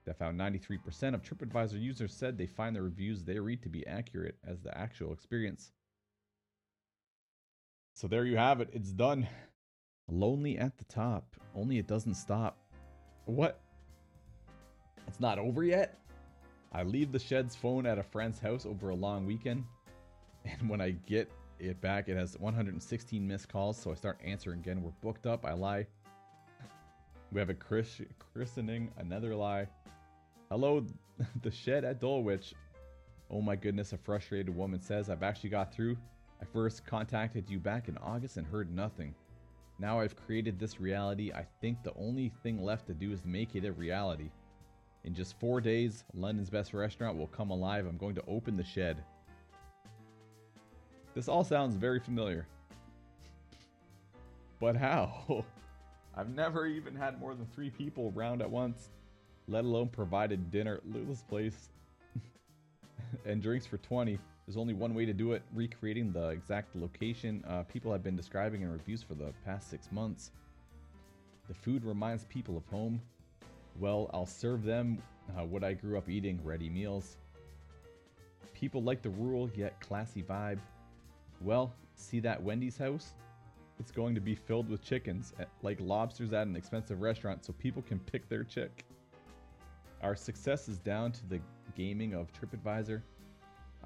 [0.07, 3.87] that found 93% of TripAdvisor users said they find the reviews they read to be
[3.87, 5.73] accurate as the actual experience.
[7.95, 8.71] So there you have it.
[8.73, 9.27] It's done.
[10.09, 11.37] Lonely at the top.
[11.55, 12.59] Only it doesn't stop.
[13.25, 13.61] What?
[15.07, 15.99] It's not over yet?
[16.73, 19.65] I leave the shed's phone at a friend's house over a long weekend.
[20.47, 23.79] And when I get it back, it has 116 missed calls.
[23.79, 24.83] So I start answering again.
[24.83, 25.47] We're booked up.
[25.47, 25.87] I lie.
[27.33, 28.03] We have a chris-
[28.35, 28.93] christening.
[28.99, 29.67] Another lie.
[30.55, 30.87] Hello,
[31.43, 32.55] the shed at Dulwich.
[33.29, 35.97] Oh my goodness, a frustrated woman says, I've actually got through.
[36.41, 39.17] I first contacted you back in August and heard nothing.
[39.81, 41.33] Now I've created this reality.
[41.33, 44.31] I think the only thing left to do is make it a reality.
[45.03, 47.85] In just four days, London's best restaurant will come alive.
[47.85, 49.03] I'm going to open the shed.
[51.17, 52.47] This all sounds very familiar.
[54.61, 55.45] But how?
[56.17, 58.91] I've never even had more than three people around at once,
[59.49, 60.81] let alone provided dinner.
[60.95, 61.71] At this place.
[63.27, 64.19] and drinks for 20.
[64.47, 68.17] There's only one way to do it, recreating the exact location uh, people have been
[68.17, 70.33] describing in reviews for the past six months.
[71.49, 73.01] The food reminds people of home.
[73.79, 75.03] Well, I'll serve them
[75.37, 77.17] uh, what I grew up eating ready meals.
[78.53, 80.59] People like the rural yet classy vibe.
[81.41, 83.15] Well, see that Wendy's house?
[83.81, 87.53] It's going to be filled with chickens, eh, like lobsters at an expensive restaurant, so
[87.55, 88.85] people can pick their chick.
[90.05, 91.41] Our success is down to the
[91.75, 93.01] gaming of TripAdvisor.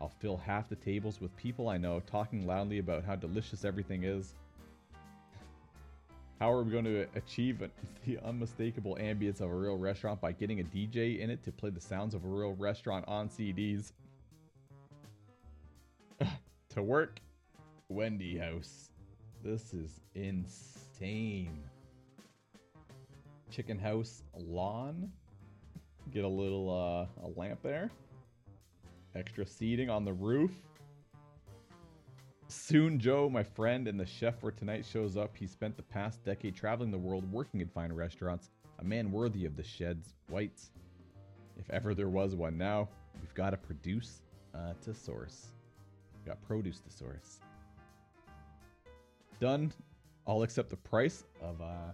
[0.01, 4.03] I'll fill half the tables with people I know talking loudly about how delicious everything
[4.03, 4.35] is.
[6.41, 7.63] How are we going to achieve
[8.05, 11.71] the unmistakable ambience of a real restaurant by getting a DJ in it to play
[11.71, 13.93] the sounds of a real restaurant on CDs?
[16.71, 17.21] to work,
[17.89, 18.91] Wendy House.
[19.45, 21.63] This is insane.
[23.53, 25.13] Chicken House lawn.
[26.13, 27.91] Get a little uh, a lamp there.
[29.15, 30.53] Extra seating on the roof.
[32.49, 35.37] Soon Joe, my friend and the chef for tonight, shows up.
[35.37, 39.45] He spent the past decade traveling the world working in fine restaurants, a man worthy
[39.45, 40.71] of the shed's whites.
[41.59, 42.89] If ever there was one now,
[43.21, 44.23] we've got to produce
[44.55, 45.49] uh, to source.
[46.15, 47.41] We've got produce to source.
[49.41, 49.73] Done.
[50.25, 51.93] All except the price of, uh,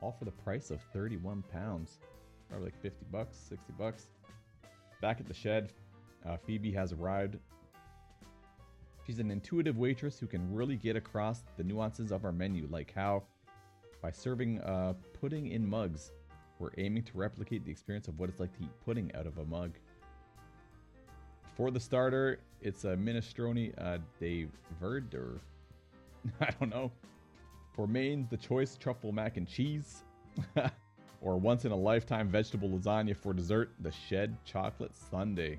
[0.00, 1.98] all for the price of 31 pounds.
[2.48, 4.06] Probably like 50 bucks, 60 bucks.
[5.00, 5.72] Back at the shed,
[6.26, 7.38] uh, Phoebe has arrived.
[9.06, 12.92] She's an intuitive waitress who can really get across the nuances of our menu, like
[12.94, 13.24] how,
[14.00, 16.12] by serving uh, pudding in mugs,
[16.58, 19.38] we're aiming to replicate the experience of what it's like to eat pudding out of
[19.38, 19.72] a mug.
[21.56, 24.48] For the starter, it's a minestrone uh, de
[24.80, 25.40] verdure.
[26.40, 26.90] I don't know.
[27.74, 30.04] For mains, the choice truffle mac and cheese.
[31.24, 35.58] Or once in a lifetime vegetable lasagna for dessert, the Shed Chocolate Sundae.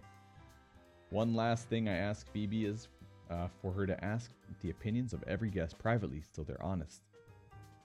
[1.10, 2.88] One last thing I ask Phoebe is
[3.32, 4.30] uh, for her to ask
[4.62, 7.02] the opinions of every guest privately so they're honest.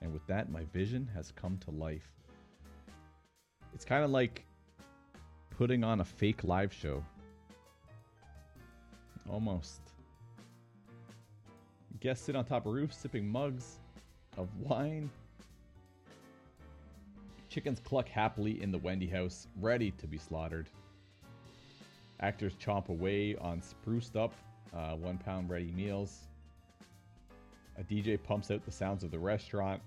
[0.01, 2.11] And with that, my vision has come to life.
[3.73, 4.45] It's kind of like
[5.49, 7.03] putting on a fake live show.
[9.27, 9.81] Almost.
[11.99, 13.79] Guests sit on top of roofs, sipping mugs
[14.37, 15.09] of wine.
[17.51, 20.69] Chickens cluck happily in the Wendy house, ready to be slaughtered.
[22.21, 24.33] Actors chomp away on spruced up
[24.73, 26.29] uh, one pound ready meals.
[27.77, 29.81] A DJ pumps out the sounds of the restaurant.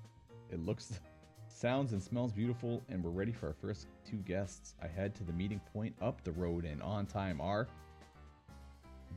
[0.53, 1.01] It looks,
[1.49, 4.75] sounds, and smells beautiful, and we're ready for our first two guests.
[4.83, 7.67] I head to the meeting point up the road, and on time are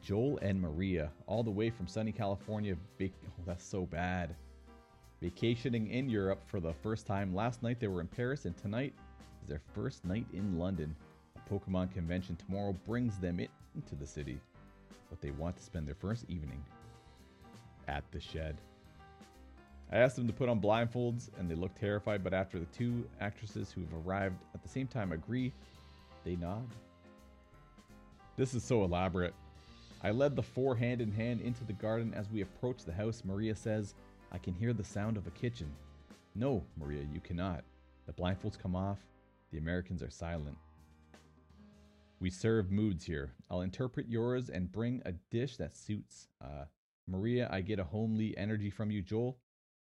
[0.02, 2.78] Joel and Maria, all the way from sunny California.
[2.98, 4.38] Vac- oh, that's so bad.
[5.22, 7.34] Vacationing in Europe for the first time.
[7.34, 8.94] Last night they were in Paris, and tonight
[9.42, 10.96] is their first night in London.
[11.36, 14.40] A Pokemon convention tomorrow brings them into the city,
[15.10, 16.64] but they want to spend their first evening
[17.88, 18.58] at the shed.
[19.92, 23.08] I asked them to put on blindfolds, and they look terrified, but after the two
[23.22, 25.54] actresses who have arrived at the same time agree,
[26.26, 26.68] they nod.
[28.36, 29.34] This is so elaborate.
[30.04, 33.24] I led the four hand in hand into the garden as we approach the house.
[33.26, 33.96] Maria says,
[34.32, 35.72] I can hear the sound of a kitchen.
[36.36, 37.64] No, Maria, you cannot.
[38.06, 39.00] The blindfolds come off.
[39.52, 40.58] The Americans are silent.
[42.20, 43.32] We serve moods here.
[43.50, 46.28] I'll interpret yours and bring a dish that suits.
[46.44, 46.66] Uh,
[47.08, 49.02] Maria, I get a homely energy from you.
[49.02, 49.38] Joel,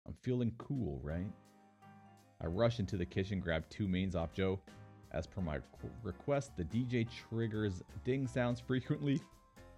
[0.07, 1.31] I'm feeling cool, right?
[2.41, 4.59] I rush into the kitchen, grab two mains off Joe.
[5.13, 5.61] As per my
[6.03, 9.21] request, the DJ triggers ding sounds frequently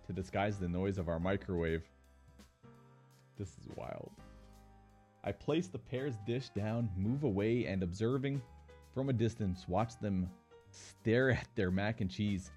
[0.07, 1.83] to disguise the noise of our microwave.
[3.37, 4.11] This is wild.
[5.27, 8.41] I place the pair's dish down, move away, and observing
[8.95, 10.31] from a distance, watch them
[10.71, 12.53] stare at their mac and cheese.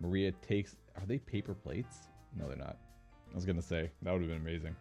[0.00, 0.76] Maria takes.
[0.96, 2.08] Are they paper plates?
[2.36, 2.76] No, they're not.
[3.30, 4.74] I was gonna say, that would have been amazing.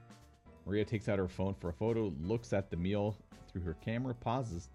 [0.65, 3.15] Maria takes out her phone for a photo, looks at the meal
[3.51, 4.69] through her camera, pauses,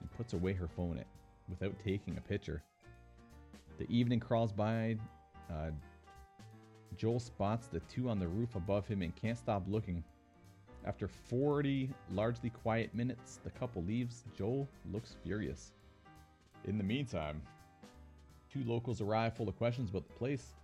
[0.00, 1.02] and puts away her phone
[1.48, 2.62] without taking a picture.
[3.78, 4.96] The evening crawls by.
[5.50, 5.70] Uh,
[6.96, 10.04] Joel spots the two on the roof above him and can't stop looking.
[10.88, 14.24] After 40 largely quiet minutes, the couple leaves.
[14.34, 15.72] Joel looks furious.
[16.64, 17.42] In the meantime,
[18.50, 20.54] two locals arrive full of questions about the place.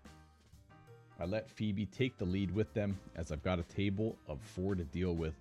[1.20, 4.74] I let Phoebe take the lead with them as I've got a table of four
[4.74, 5.34] to deal with.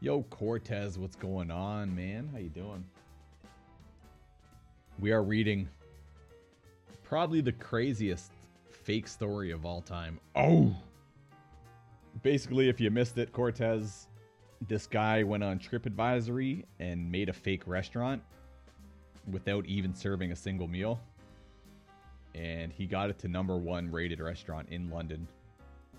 [0.00, 2.30] Yo, Cortez, what's going on, man?
[2.32, 2.82] How you doing?
[4.98, 5.68] We are reading
[7.02, 8.32] probably the craziest
[8.70, 10.18] fake story of all time.
[10.34, 10.74] Oh!
[12.22, 14.08] Basically, if you missed it, Cortez,
[14.68, 18.22] this guy went on TripAdvisory and made a fake restaurant
[19.30, 21.00] without even serving a single meal.
[22.34, 25.26] And he got it to number one rated restaurant in London.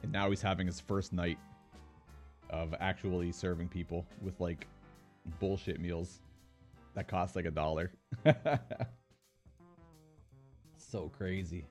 [0.03, 1.37] And now he's having his first night
[2.49, 4.67] of actually serving people with like
[5.39, 6.19] bullshit meals
[6.93, 7.91] that cost like a dollar.
[10.77, 11.65] so crazy.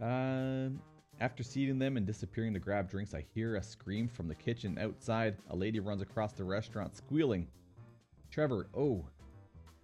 [0.00, 0.80] Um,
[1.20, 4.78] after seating them and disappearing to grab drinks, I hear a scream from the kitchen
[4.78, 5.36] outside.
[5.50, 7.48] A lady runs across the restaurant squealing.
[8.30, 9.04] Trevor, oh,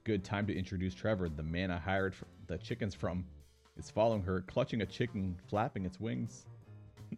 [0.05, 2.15] good time to introduce Trevor, the man I hired
[2.47, 3.25] the chickens from,
[3.77, 6.47] is following her, clutching a chicken, flapping its wings.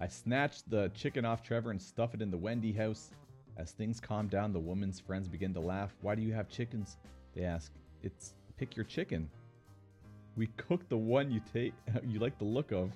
[0.00, 3.12] I snatch the chicken off Trevor and stuff it in the Wendy house.
[3.56, 5.96] As things calm down, the woman's friends begin to laugh.
[6.02, 6.98] Why do you have chickens?
[7.34, 7.72] They ask.
[8.02, 9.30] It's pick your chicken.
[10.38, 11.74] We cooked the one you take
[12.06, 12.92] you like the look of.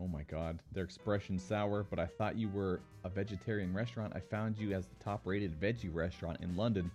[0.00, 4.12] Oh my god, their expression sour, but I thought you were a vegetarian restaurant.
[4.16, 6.90] I found you as the top rated veggie restaurant in London.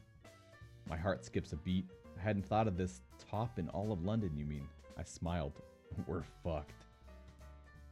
[0.90, 1.86] My heart skips a beat.
[2.20, 3.00] I hadn't thought of this
[3.32, 4.68] top in all of London, you mean?
[4.98, 5.54] I smiled.
[6.08, 6.84] We're fucked.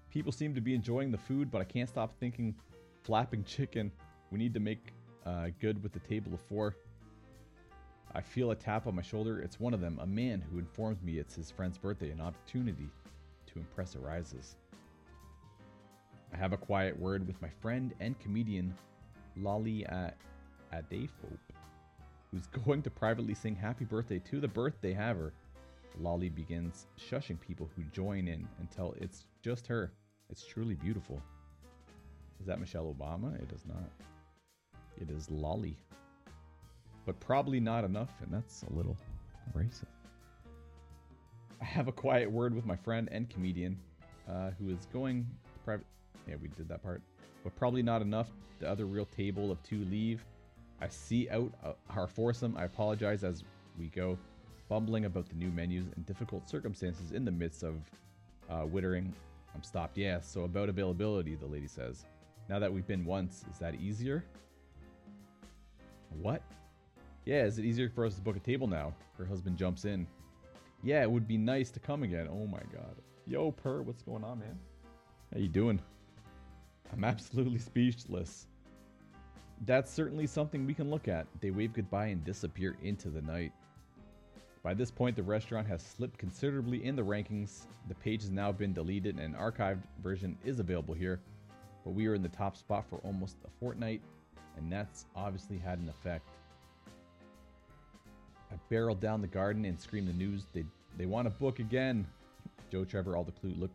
[0.09, 2.55] People seem to be enjoying the food, but I can't stop thinking
[3.03, 3.89] flapping chicken.
[4.31, 4.91] We need to make
[5.25, 6.75] uh, good with the table of four.
[8.15, 9.39] I feel a tap on my shoulder.
[9.39, 12.89] It's one of them, a man who informs me it's his friend's birthday, an opportunity
[13.47, 14.55] to impress arises.
[16.31, 18.73] I have a quiet word with my friend and comedian
[19.35, 20.17] Lolly at
[20.71, 21.39] Adefope,
[22.31, 25.33] who's going to privately sing happy birthday to the birthday haver.
[25.99, 29.91] Lolly begins shushing people who join in until it's just her.
[30.29, 31.21] It's truly beautiful.
[32.39, 33.35] Is that Michelle Obama?
[33.41, 33.89] It is not.
[34.99, 35.77] It is Lolly
[37.05, 38.97] but probably not enough, and that's a little
[39.55, 39.85] racist.
[41.61, 43.77] I have a quiet word with my friend and comedian,
[44.29, 45.25] uh, who is going
[45.63, 45.85] private.
[46.27, 47.01] Yeah, we did that part.
[47.43, 48.29] but probably not enough.
[48.59, 50.25] The other real table of two leave.
[50.81, 52.55] I see out uh, our foursome.
[52.57, 53.43] I apologize as
[53.77, 54.17] we go,
[54.69, 57.75] bumbling about the new menus and difficult circumstances in the midst of
[58.49, 59.11] uh, wittering.
[59.55, 59.97] I'm stopped.
[59.97, 62.05] Yeah, so about availability, the lady says.
[62.49, 64.23] Now that we've been once, is that easier?
[66.21, 66.41] What?
[67.25, 68.93] Yeah, is it easier for us to book a table now?
[69.17, 70.05] Her husband jumps in.
[70.83, 72.27] Yeah, it would be nice to come again.
[72.29, 72.95] Oh my god.
[73.25, 74.59] Yo, Per, what's going on, man?
[75.33, 75.79] How you doing?
[76.91, 78.47] I'm absolutely speechless.
[79.65, 81.25] That's certainly something we can look at.
[81.39, 83.53] They wave goodbye and disappear into the night.
[84.61, 87.61] By this point, the restaurant has slipped considerably in the rankings.
[87.87, 91.21] The page has now been deleted and an archived version is available here.
[91.85, 94.01] But we are in the top spot for almost a fortnight,
[94.57, 96.27] and that's obviously had an effect.
[98.53, 100.45] I barreled down the garden and screamed the news.
[100.53, 100.63] They
[100.97, 102.05] they want to book again.
[102.71, 103.71] Joe Trevor, all the crew look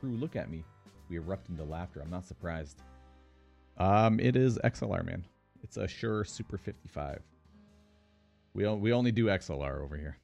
[0.00, 0.64] crew look at me.
[1.08, 2.00] We erupt into laughter.
[2.00, 2.82] I'm not surprised.
[3.78, 5.24] Um, it is XLR, man.
[5.62, 7.20] It's a Shure Super 55.
[8.54, 10.18] We we only do XLR over here.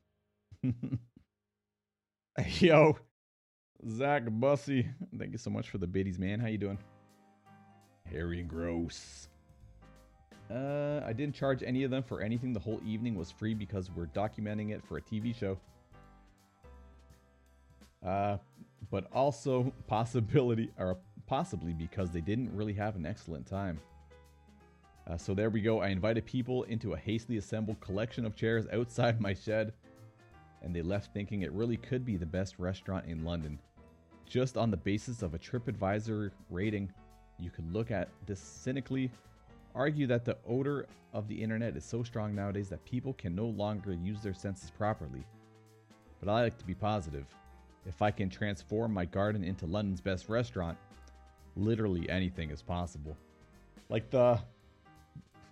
[2.61, 2.97] Yo,
[3.89, 4.89] Zach Bussy,
[5.19, 6.41] thank you so much for the biddies, man.
[6.41, 6.79] How you doing?
[8.11, 9.29] Hairy and gross.
[10.51, 12.53] Uh, I didn't charge any of them for anything.
[12.53, 15.59] The whole evening was free because we're documenting it for a TV show.
[18.05, 18.39] Uh,
[18.91, 20.97] but also possibility or
[21.27, 23.79] possibly because they didn't really have an excellent time.
[25.07, 25.81] Uh, so there we go.
[25.81, 29.73] I invited people into a hastily assembled collection of chairs outside my shed,
[30.63, 33.59] and they left thinking it really could be the best restaurant in London.
[34.27, 36.91] Just on the basis of a TripAdvisor rating,
[37.39, 39.11] you could look at this cynically,
[39.79, 43.47] argue that the odor of the internet is so strong nowadays that people can no
[43.47, 45.25] longer use their senses properly.
[46.21, 47.27] But I like to be positive.
[47.87, 50.77] If I can transform my garden into London's best restaurant,
[51.57, 53.17] literally anything is possible.
[53.89, 54.41] Like the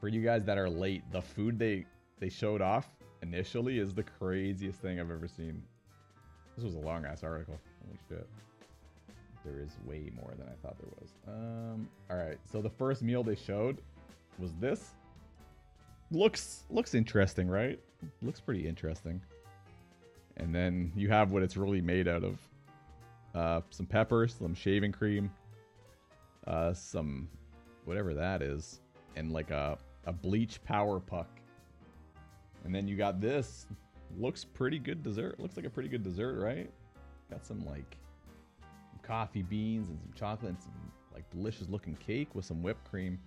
[0.01, 1.87] for you guys that are late, the food they
[2.19, 2.89] they showed off
[3.23, 5.63] initially is the craziest thing I've ever seen.
[6.57, 7.59] This was a long ass article.
[7.85, 8.29] Holy shit.
[9.45, 11.11] There is way more than I thought there was.
[11.29, 12.39] Um all right.
[12.51, 13.79] So the first meal they showed
[14.39, 14.93] was this.
[16.11, 17.81] Looks looks interesting, right?
[18.23, 19.21] Looks pretty interesting.
[20.37, 22.39] And then you have what it's really made out of.
[23.35, 25.31] Uh, some peppers, some shaving cream,
[26.47, 27.29] uh, some
[27.85, 28.81] whatever that is,
[29.15, 29.77] and like a,
[30.07, 31.29] a bleach power puck.
[32.65, 33.67] And then you got this.
[34.19, 35.39] Looks pretty good dessert.
[35.39, 36.71] Looks like a pretty good dessert, right?
[37.31, 37.97] Got some like
[39.03, 40.73] coffee beans and some chocolate and some
[41.13, 43.19] like delicious looking cake with some whipped cream.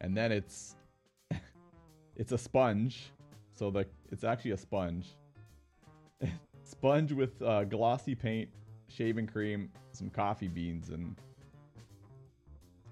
[0.00, 0.76] And then it's
[2.16, 3.10] it's a sponge.
[3.52, 5.16] So the it's actually a sponge.
[6.62, 8.48] sponge with uh, glossy paint,
[8.88, 11.16] shaving cream, some coffee beans, and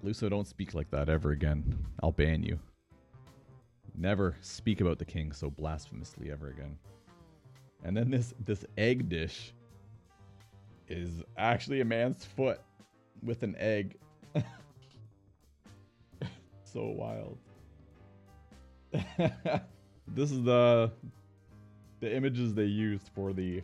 [0.03, 1.77] Luso, don't speak like that ever again.
[2.03, 2.59] I'll ban you.
[3.97, 6.77] Never speak about the king so blasphemously ever again.
[7.83, 9.53] And then this this egg dish
[10.87, 12.61] is actually a man's foot
[13.23, 13.97] with an egg.
[16.75, 17.37] So wild.
[20.09, 20.91] this is the
[22.01, 23.61] the images they used for the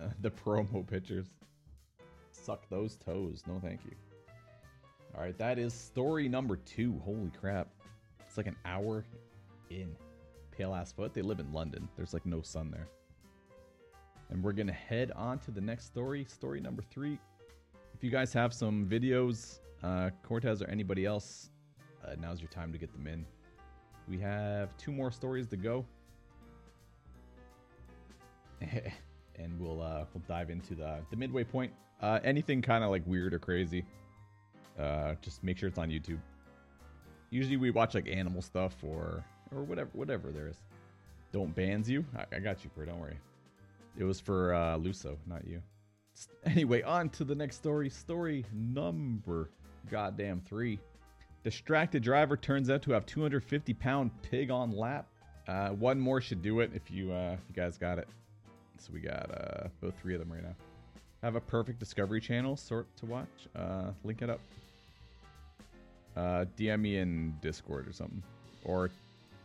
[0.00, 1.26] uh, the promo pictures.
[2.32, 3.42] Suck those toes.
[3.46, 3.92] No, thank you.
[5.14, 6.98] All right, that is story number two.
[7.04, 7.68] Holy crap!
[8.26, 9.04] It's like an hour
[9.68, 9.94] in.
[10.50, 11.12] Pale ass foot.
[11.12, 11.88] They live in London.
[11.96, 12.88] There's like no sun there.
[14.30, 16.24] And we're gonna head on to the next story.
[16.24, 17.18] Story number three.
[17.94, 21.50] If you guys have some videos, uh, Cortez or anybody else,
[22.04, 23.24] uh, now's your time to get them in.
[24.08, 25.84] We have two more stories to go.
[28.60, 31.72] and we'll uh, we'll dive into the the midway point.
[32.00, 33.84] Uh, anything kind of like weird or crazy,
[34.78, 36.18] uh, just make sure it's on YouTube.
[37.30, 39.24] Usually we watch like animal stuff or
[39.54, 40.60] or whatever whatever there is.
[41.32, 42.04] Don't bans you.
[42.16, 42.86] I, I got you, bro.
[42.86, 43.18] Don't worry.
[43.96, 45.62] It was for uh, Luso, not you.
[46.44, 47.88] Anyway, on to the next story.
[47.88, 49.50] Story number
[49.90, 50.78] goddamn three.
[51.42, 55.06] Distracted driver turns out to have 250 pound pig on lap.
[55.48, 58.08] Uh, one more should do it if you uh, if you guys got it.
[58.78, 60.54] So we got uh, both three of them right now.
[61.22, 63.28] Have a perfect Discovery Channel sort to watch.
[63.56, 64.40] Uh, link it up.
[66.16, 68.22] Uh, DM me in Discord or something,
[68.64, 68.90] or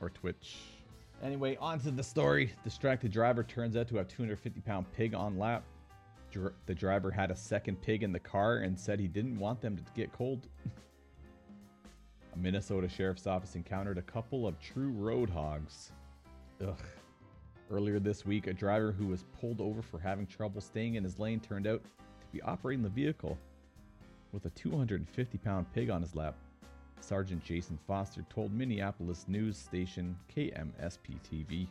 [0.01, 0.57] or Twitch.
[1.23, 2.51] Anyway, on to the story.
[2.65, 5.63] Distracted driver turns out to have 250 pound pig on lap.
[6.29, 9.61] Dr- the driver had a second pig in the car and said he didn't want
[9.61, 10.47] them to get cold.
[12.35, 15.91] a Minnesota sheriff's office encountered a couple of true road hogs.
[16.61, 16.77] Ugh.
[17.71, 21.17] Earlier this week, a driver who was pulled over for having trouble staying in his
[21.19, 23.37] lane turned out to be operating the vehicle.
[24.31, 26.35] with a 250 pound pig on his lap.
[26.99, 31.67] Sergeant Jason Foster told Minneapolis news station KMSP TV.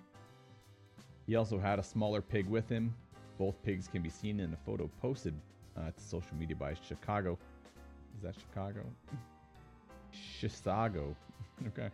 [1.26, 2.94] He also had a smaller pig with him.
[3.38, 5.34] Both pigs can be seen in a photo posted
[5.76, 7.38] uh, to social media by Chicago.
[8.16, 8.80] Is that Chicago?
[10.40, 11.14] Chisago.
[11.68, 11.88] okay.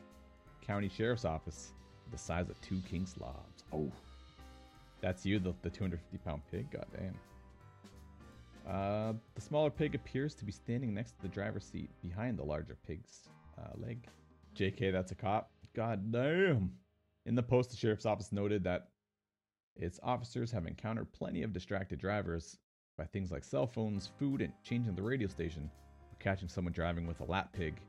[0.61, 1.73] County Sheriff's Office.
[2.11, 3.65] The size of two king slobs.
[3.73, 3.91] Oh.
[5.01, 6.71] That's you, the, the 250 pound pig?
[6.71, 7.15] God damn.
[8.71, 12.45] Uh, the smaller pig appears to be standing next to the driver's seat behind the
[12.45, 14.07] larger pig's uh, leg.
[14.57, 15.51] JK, that's a cop.
[15.75, 16.71] God damn.
[17.27, 18.89] In the post, the sheriff's office noted that
[19.77, 22.59] its officers have encountered plenty of distracted drivers
[22.99, 25.71] by things like cell phones, food, and changing the radio station.
[26.19, 27.81] Catching someone driving with a lap pig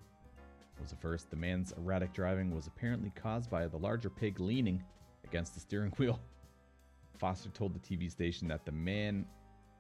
[0.82, 1.30] was the first.
[1.30, 4.84] The man's erratic driving was apparently caused by the larger pig leaning
[5.24, 6.20] against the steering wheel.
[7.18, 9.26] Foster told the TV station that the man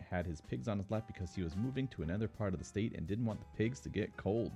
[0.09, 2.65] had his pigs on his lap because he was moving to another part of the
[2.65, 4.51] state and didn't want the pigs to get cold.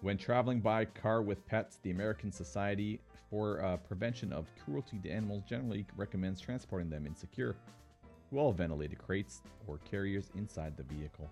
[0.00, 3.00] When traveling by car with pets, the American Society
[3.30, 7.56] for uh, Prevention of Cruelty to Animals generally recommends transporting them in secure,
[8.30, 11.28] well ventilated crates or carriers inside the vehicle.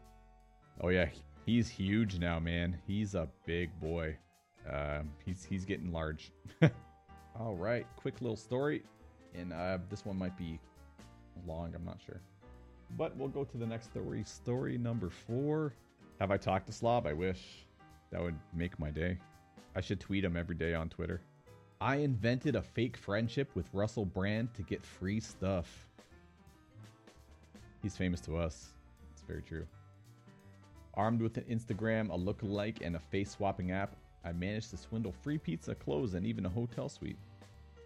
[0.81, 1.11] Oh, yeah,
[1.45, 2.79] he's huge now, man.
[2.87, 4.17] He's a big boy.
[4.71, 6.33] Uh, he's, he's getting large.
[7.39, 8.83] All right, quick little story.
[9.35, 10.59] And uh, this one might be
[11.47, 12.21] long, I'm not sure.
[12.97, 14.23] But we'll go to the next story.
[14.25, 15.75] Story number four.
[16.21, 17.07] Have I talked to Slob?
[17.07, 17.67] I wish.
[18.11, 19.19] That would make my day.
[19.75, 21.23] I should tweet him every day on Twitter.
[21.81, 25.89] I invented a fake friendship with Russell Brand to get free stuff.
[27.83, 28.69] He's famous to us.
[29.11, 29.67] It's very true.
[30.95, 35.13] Armed with an Instagram, a look-alike, and a face swapping app, I managed to swindle
[35.23, 37.17] free pizza, clothes, and even a hotel suite.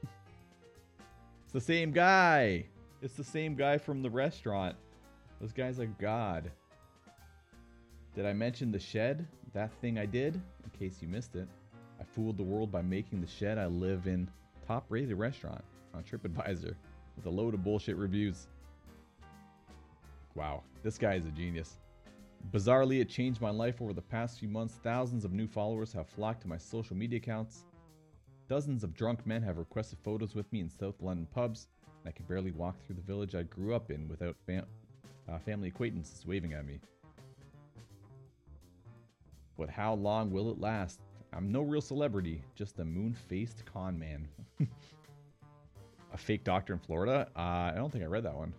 [0.02, 2.66] it's the same guy.
[3.02, 4.76] It's the same guy from the restaurant.
[5.40, 6.50] Those guy's are god.
[8.14, 9.26] Did I mention the shed?
[9.52, 10.34] That thing I did?
[10.34, 11.48] In case you missed it.
[12.00, 14.28] I fooled the world by making the shed I live in
[14.66, 15.62] top rated restaurant
[15.94, 16.74] on TripAdvisor
[17.16, 18.48] with a load of bullshit reviews.
[20.34, 21.78] Wow, this guy is a genius.
[22.52, 24.78] Bizarrely, it changed my life over the past few months.
[24.82, 27.64] Thousands of new followers have flocked to my social media accounts.
[28.48, 31.66] Dozens of drunk men have requested photos with me in South London pubs,
[32.04, 34.66] and I can barely walk through the village I grew up in without fam-
[35.28, 36.78] uh, family acquaintances waving at me.
[39.58, 41.00] But how long will it last?
[41.32, 44.28] I'm no real celebrity, just a moon faced con man.
[46.12, 47.28] a fake doctor in Florida?
[47.34, 48.54] Uh, I don't think I read that one.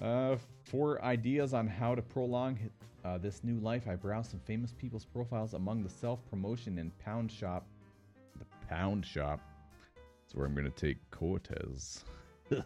[0.00, 2.58] Uh, for ideas on how to prolong
[3.04, 6.96] uh, this new life, I browsed some famous people's profiles among the self promotion and
[6.98, 7.66] pound shop.
[8.38, 9.40] The pound shop.
[9.96, 12.04] That's where I'm going to take Cortez.
[12.48, 12.62] that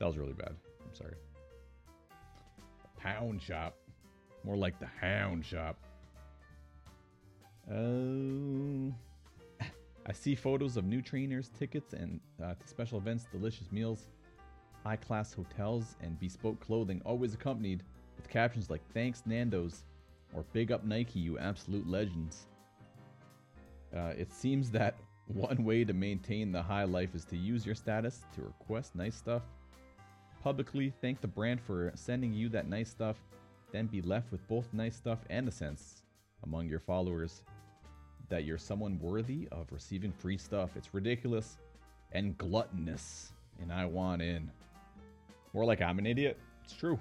[0.00, 0.54] was really bad.
[0.84, 1.14] I'm sorry.
[2.96, 3.76] pound shop.
[4.44, 5.76] More like the hound shop.
[7.72, 8.94] Oh.
[10.06, 14.06] I see photos of new trainers, tickets, and uh, special events, delicious meals,
[14.82, 17.82] high class hotels, and bespoke clothing, always accompanied
[18.16, 19.84] with captions like Thanks Nando's
[20.34, 22.46] or Big Up Nike, you absolute legends.
[23.94, 24.96] Uh, it seems that
[25.26, 29.14] one way to maintain the high life is to use your status to request nice
[29.14, 29.42] stuff,
[30.42, 33.16] publicly thank the brand for sending you that nice stuff,
[33.70, 36.02] then be left with both nice stuff and a sense
[36.42, 37.42] among your followers
[38.30, 40.70] that you're someone worthy of receiving free stuff.
[40.76, 41.58] It's ridiculous
[42.12, 44.50] and gluttonous, and I want in.
[45.52, 46.38] More like I'm an idiot.
[46.64, 46.98] It's true.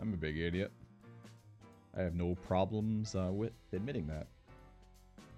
[0.00, 0.70] I'm a big idiot.
[1.96, 4.26] I have no problems uh, with admitting that.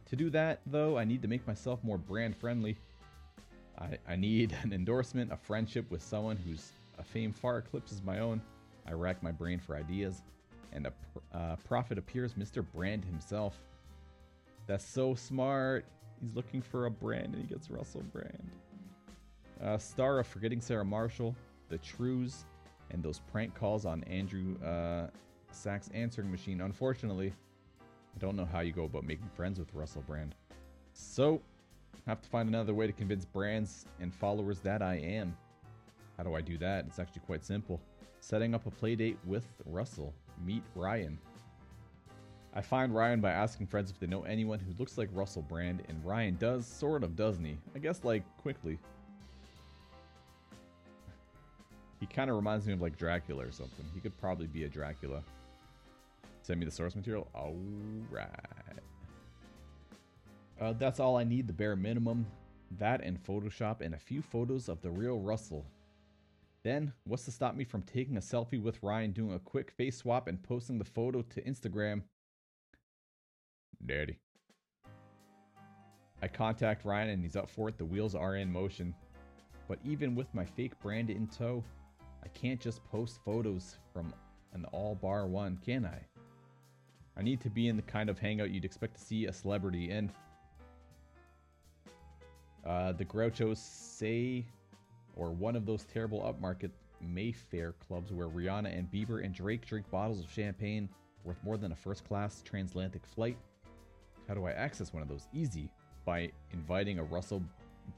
[0.06, 2.76] To do that, though, I need to make myself more brand friendly.
[3.78, 8.18] I, I need an endorsement, a friendship with someone whose a fame far eclipses my
[8.18, 8.40] own.
[8.86, 10.22] I rack my brain for ideas,
[10.72, 10.92] and a
[11.36, 12.64] uh, prophet appears Mr.
[12.74, 13.60] Brand himself.
[14.68, 15.86] That's so smart.
[16.20, 18.50] He's looking for a brand and he gets Russell Brand.
[19.64, 21.34] Uh, star of Forgetting Sarah Marshall,
[21.70, 22.44] The Trews,
[22.90, 25.08] and those prank calls on Andrew uh,
[25.50, 26.60] Sachs answering machine.
[26.60, 27.32] Unfortunately,
[28.14, 30.34] I don't know how you go about making friends with Russell Brand.
[30.92, 31.40] So,
[32.06, 35.34] I have to find another way to convince brands and followers that I am.
[36.18, 36.84] How do I do that?
[36.86, 37.80] It's actually quite simple.
[38.20, 40.12] Setting up a play date with Russell.
[40.44, 41.18] Meet Ryan.
[42.54, 45.82] I find Ryan by asking friends if they know anyone who looks like Russell Brand,
[45.88, 47.58] and Ryan does, sort of, doesn't he?
[47.74, 48.78] I guess, like, quickly.
[52.00, 53.84] he kind of reminds me of, like, Dracula or something.
[53.92, 55.22] He could probably be a Dracula.
[56.42, 57.28] Send me the source material?
[57.34, 58.30] Alright.
[60.60, 62.26] Uh, that's all I need, the bare minimum.
[62.78, 65.64] That and Photoshop and a few photos of the real Russell.
[66.64, 69.98] Then, what's to stop me from taking a selfie with Ryan, doing a quick face
[69.98, 72.02] swap, and posting the photo to Instagram?
[73.86, 74.18] Daddy.
[76.20, 77.78] I contact Ryan and he's up for it.
[77.78, 78.94] The wheels are in motion.
[79.68, 81.62] But even with my fake brand in tow,
[82.24, 84.12] I can't just post photos from
[84.52, 86.00] an all bar one, can I?
[87.16, 89.90] I need to be in the kind of hangout you'd expect to see a celebrity
[89.90, 90.10] in.
[92.64, 94.44] Uh, the Grouchos say,
[95.16, 96.70] or one of those terrible upmarket
[97.00, 100.88] Mayfair clubs where Rihanna and Bieber and Drake drink bottles of champagne
[101.24, 103.36] worth more than a first class transatlantic flight.
[104.28, 105.26] How do I access one of those?
[105.32, 105.70] Easy,
[106.04, 107.42] by inviting a Russell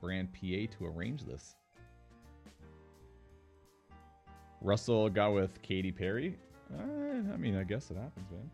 [0.01, 1.57] brand PA to arrange this.
[4.61, 6.39] Russell got with Katy Perry.
[6.72, 8.49] Uh, I mean, I guess it happens, man.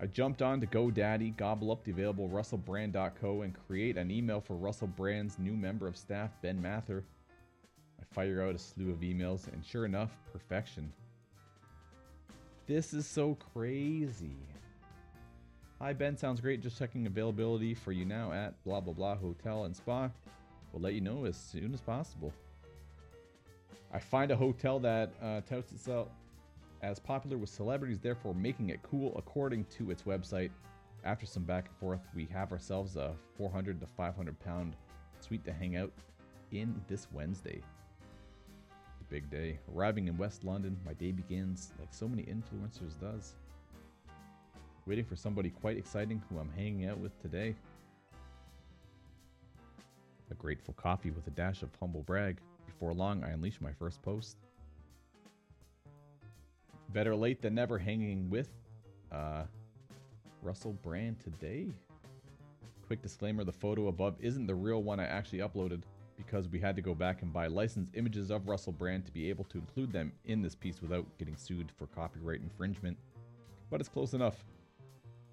[0.00, 4.56] I jumped on to GoDaddy, gobble up the available RussellBrand.co, and create an email for
[4.56, 7.04] Russell Brand's new member of staff, Ben Mather.
[8.00, 10.92] I fire out a slew of emails, and sure enough, perfection.
[12.66, 14.36] This is so crazy.
[15.82, 16.16] Hi, Ben.
[16.16, 16.60] Sounds great.
[16.60, 20.08] Just checking availability for you now at blah blah blah hotel and spa.
[20.70, 22.32] We'll let you know as soon as possible.
[23.92, 26.06] I find a hotel that uh, touts itself
[26.82, 30.50] as popular with celebrities, therefore making it cool according to its website.
[31.02, 34.76] After some back and forth, we have ourselves a 400 to 500 pound
[35.18, 35.90] suite to hang out
[36.52, 37.60] in this Wednesday.
[39.10, 39.58] Big day.
[39.74, 43.34] Arriving in West London, my day begins like so many influencers does.
[44.84, 47.54] Waiting for somebody quite exciting who I'm hanging out with today.
[50.30, 52.38] A grateful coffee with a dash of humble brag.
[52.66, 54.38] Before long, I unleash my first post.
[56.92, 58.48] Better late than never hanging with
[59.12, 59.44] uh,
[60.42, 61.68] Russell Brand today.
[62.88, 65.82] Quick disclaimer the photo above isn't the real one I actually uploaded
[66.16, 69.30] because we had to go back and buy licensed images of Russell Brand to be
[69.30, 72.96] able to include them in this piece without getting sued for copyright infringement.
[73.70, 74.44] But it's close enough.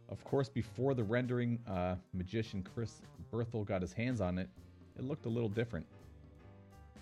[0.10, 3.02] Of course, before the rendering uh, magician Chris
[3.32, 4.50] Berthel got his hands on it,
[4.98, 5.86] it looked a little different.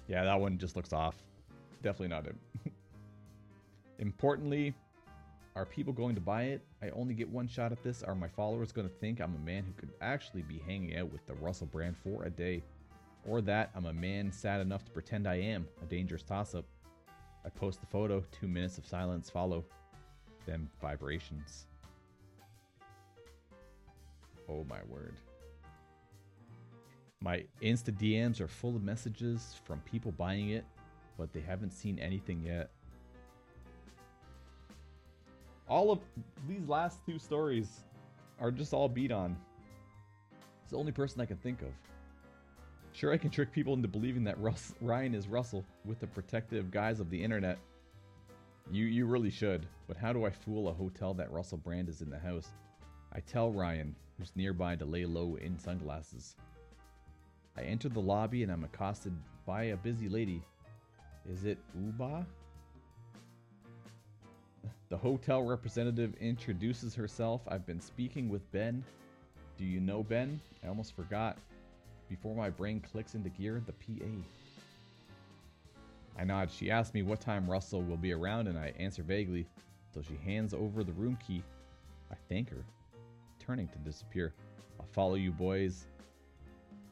[0.08, 1.16] Yeah, that one just looks off.
[1.82, 2.40] Definitely not him.
[4.00, 4.74] Importantly,
[5.56, 6.62] are people going to buy it?
[6.84, 8.04] I only get one shot at this.
[8.04, 11.12] Are my followers going to think I'm a man who could actually be hanging out
[11.12, 12.62] with the Russell brand for a day?
[13.26, 15.68] Or that I'm a man sad enough to pretend I am?
[15.82, 16.66] A dangerous toss up.
[17.46, 19.66] I post the photo, two minutes of silence follow,
[20.46, 21.68] then vibrations.
[24.50, 25.16] Oh my word.
[27.22, 30.66] My Insta DMs are full of messages from people buying it,
[31.18, 32.70] but they haven't seen anything yet.
[35.68, 36.00] All of
[36.48, 37.82] these last two stories
[38.40, 39.36] are just all beat on.
[40.62, 41.70] It's the only person I can think of.
[42.94, 44.38] Sure, I can trick people into believing that
[44.82, 47.60] Ryan is Russell with the protective guise of the internet.
[48.72, 49.66] You you really should.
[49.88, 52.50] But how do I fool a hotel that Russell Brand is in the house?
[53.14, 56.36] I tell Ryan, who's nearby to lay low in sunglasses.
[57.58, 59.14] I enter the lobby and I'm accosted
[59.46, 60.42] by a busy lady.
[61.30, 62.26] Is it Oobah?
[64.90, 67.42] The hotel representative introduces herself.
[67.48, 68.84] I've been speaking with Ben.
[69.58, 70.40] Do you know Ben?
[70.64, 71.38] I almost forgot.
[72.08, 74.06] Before my brain clicks into gear, the PA.
[76.18, 76.50] I nod.
[76.50, 79.46] She asks me what time Russell will be around, and I answer vaguely.
[79.94, 81.44] So she hands over the room key.
[82.12, 82.64] I thank her,
[83.48, 84.34] turning to disappear.
[84.78, 85.88] I'll follow you, boys.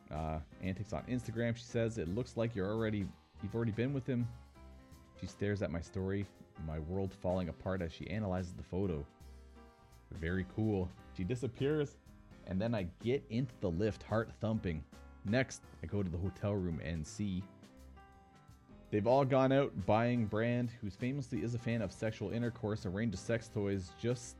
[0.09, 1.55] Uh, antics on Instagram.
[1.55, 3.05] She says it looks like you're already
[3.43, 4.25] you've already been with him.
[5.19, 6.25] She stares at my story,
[6.65, 9.05] my world falling apart as she analyzes the photo.
[10.13, 10.89] Very cool.
[11.17, 11.97] She disappears,
[12.47, 14.83] and then I get into the lift, heart thumping.
[15.25, 17.43] Next, I go to the hotel room and see.
[18.91, 22.89] They've all gone out buying Brand, who famously is a fan of sexual intercourse, a
[22.89, 24.37] range of sex toys just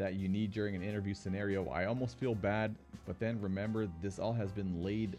[0.00, 1.68] that you need during an interview scenario.
[1.68, 2.74] I almost feel bad,
[3.06, 5.18] but then remember this all has been laid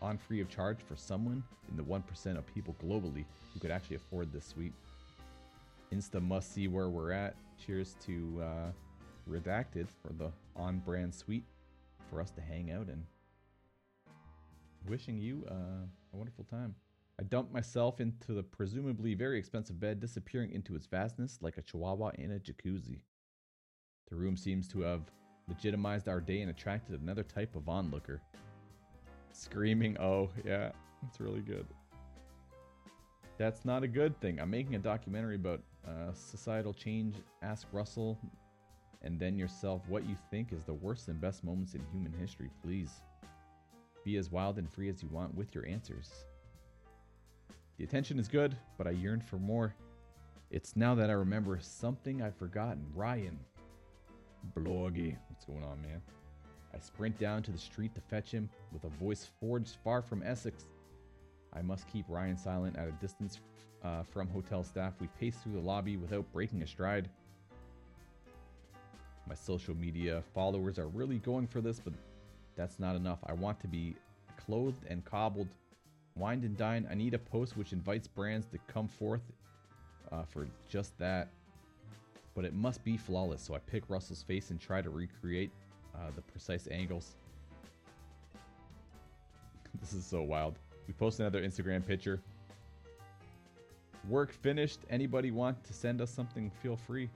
[0.00, 3.96] on free of charge for someone in the 1% of people globally who could actually
[3.96, 4.72] afford this suite.
[5.92, 7.34] Insta must see where we're at.
[7.58, 8.70] Cheers to uh,
[9.28, 11.44] Redacted for the on brand suite
[12.08, 13.04] for us to hang out in.
[14.88, 16.76] Wishing you uh, a wonderful time.
[17.18, 21.62] I dump myself into the presumably very expensive bed, disappearing into its vastness like a
[21.62, 23.00] chihuahua in a jacuzzi.
[24.10, 25.02] The room seems to have
[25.48, 28.20] legitimized our day and attracted another type of onlooker.
[29.32, 30.70] Screaming, oh, yeah,
[31.06, 31.66] it's really good.
[33.38, 34.40] That's not a good thing.
[34.40, 37.16] I'm making a documentary about uh, societal change.
[37.42, 38.18] Ask Russell
[39.02, 42.50] and then yourself what you think is the worst and best moments in human history,
[42.62, 43.00] please.
[44.04, 46.10] Be as wild and free as you want with your answers.
[47.78, 49.74] The attention is good, but I yearn for more.
[50.50, 52.84] It's now that I remember something I've forgotten.
[52.94, 53.38] Ryan.
[54.56, 55.16] Bloggy.
[55.28, 56.00] What's going on, man?
[56.74, 60.22] I sprint down to the street to fetch him with a voice forged far from
[60.22, 60.66] Essex.
[61.52, 63.40] I must keep Ryan silent at a distance
[63.82, 64.94] uh, from hotel staff.
[65.00, 67.08] We pace through the lobby without breaking a stride.
[69.28, 71.92] My social media followers are really going for this, but
[72.56, 73.18] that's not enough.
[73.24, 73.96] I want to be
[74.36, 75.48] clothed and cobbled,
[76.16, 76.88] wined and dined.
[76.90, 79.22] I need a post which invites brands to come forth
[80.12, 81.28] uh, for just that.
[82.34, 85.50] But it must be flawless, so I pick Russell's face and try to recreate
[85.94, 87.16] uh, the precise angles.
[89.80, 90.58] this is so wild.
[90.86, 92.20] We post another Instagram picture.
[94.08, 94.80] Work finished.
[94.88, 96.50] Anybody want to send us something?
[96.62, 97.10] Feel free.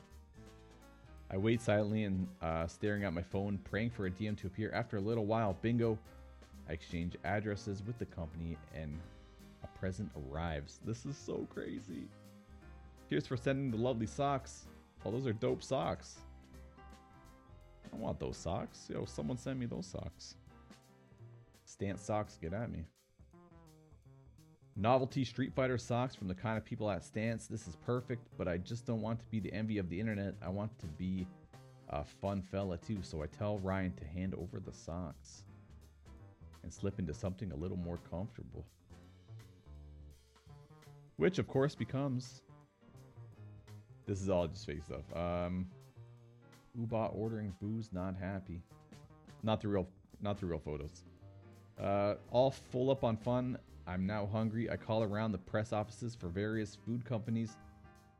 [1.31, 4.71] I wait silently and uh, staring at my phone, praying for a DM to appear.
[4.73, 5.99] After a little while, bingo,
[6.69, 8.99] I exchange addresses with the company and
[9.62, 10.81] a present arrives.
[10.85, 12.07] This is so crazy.
[13.09, 14.67] Cheers for sending the lovely socks.
[15.05, 16.17] Oh, those are dope socks.
[17.93, 18.89] I want those socks.
[18.91, 20.37] Yo, someone send me those socks.
[21.65, 22.85] Stance socks, get at me.
[24.77, 27.47] Novelty Street Fighter socks from the kind of people at Stance.
[27.47, 30.35] This is perfect, but I just don't want to be the envy of the internet.
[30.43, 31.27] I want to be
[31.91, 35.45] a fun fella too, so I tell Ryan to hand over the socks
[36.65, 38.65] and slip into something a little more comfortable.
[41.17, 42.43] Which, of course, becomes.
[44.07, 45.05] This is all just fake stuff.
[45.15, 45.67] Um,
[46.79, 48.63] Oobah ordering booze, not happy.
[49.43, 49.89] Not the real,
[50.21, 51.05] not the real photos.
[51.81, 53.59] Uh, all full up on fun.
[53.87, 54.71] I'm now hungry.
[54.71, 57.57] I call around the press offices for various food companies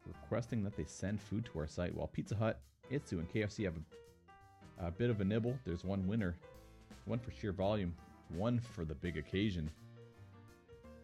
[0.07, 1.95] requesting that they send food to our site.
[1.95, 2.61] While Pizza Hut,
[2.91, 3.75] Itsu, and KFC have
[4.79, 6.35] a, a bit of a nibble, there's one winner.
[7.07, 7.95] One for sheer volume,
[8.29, 9.71] one for the big occasion.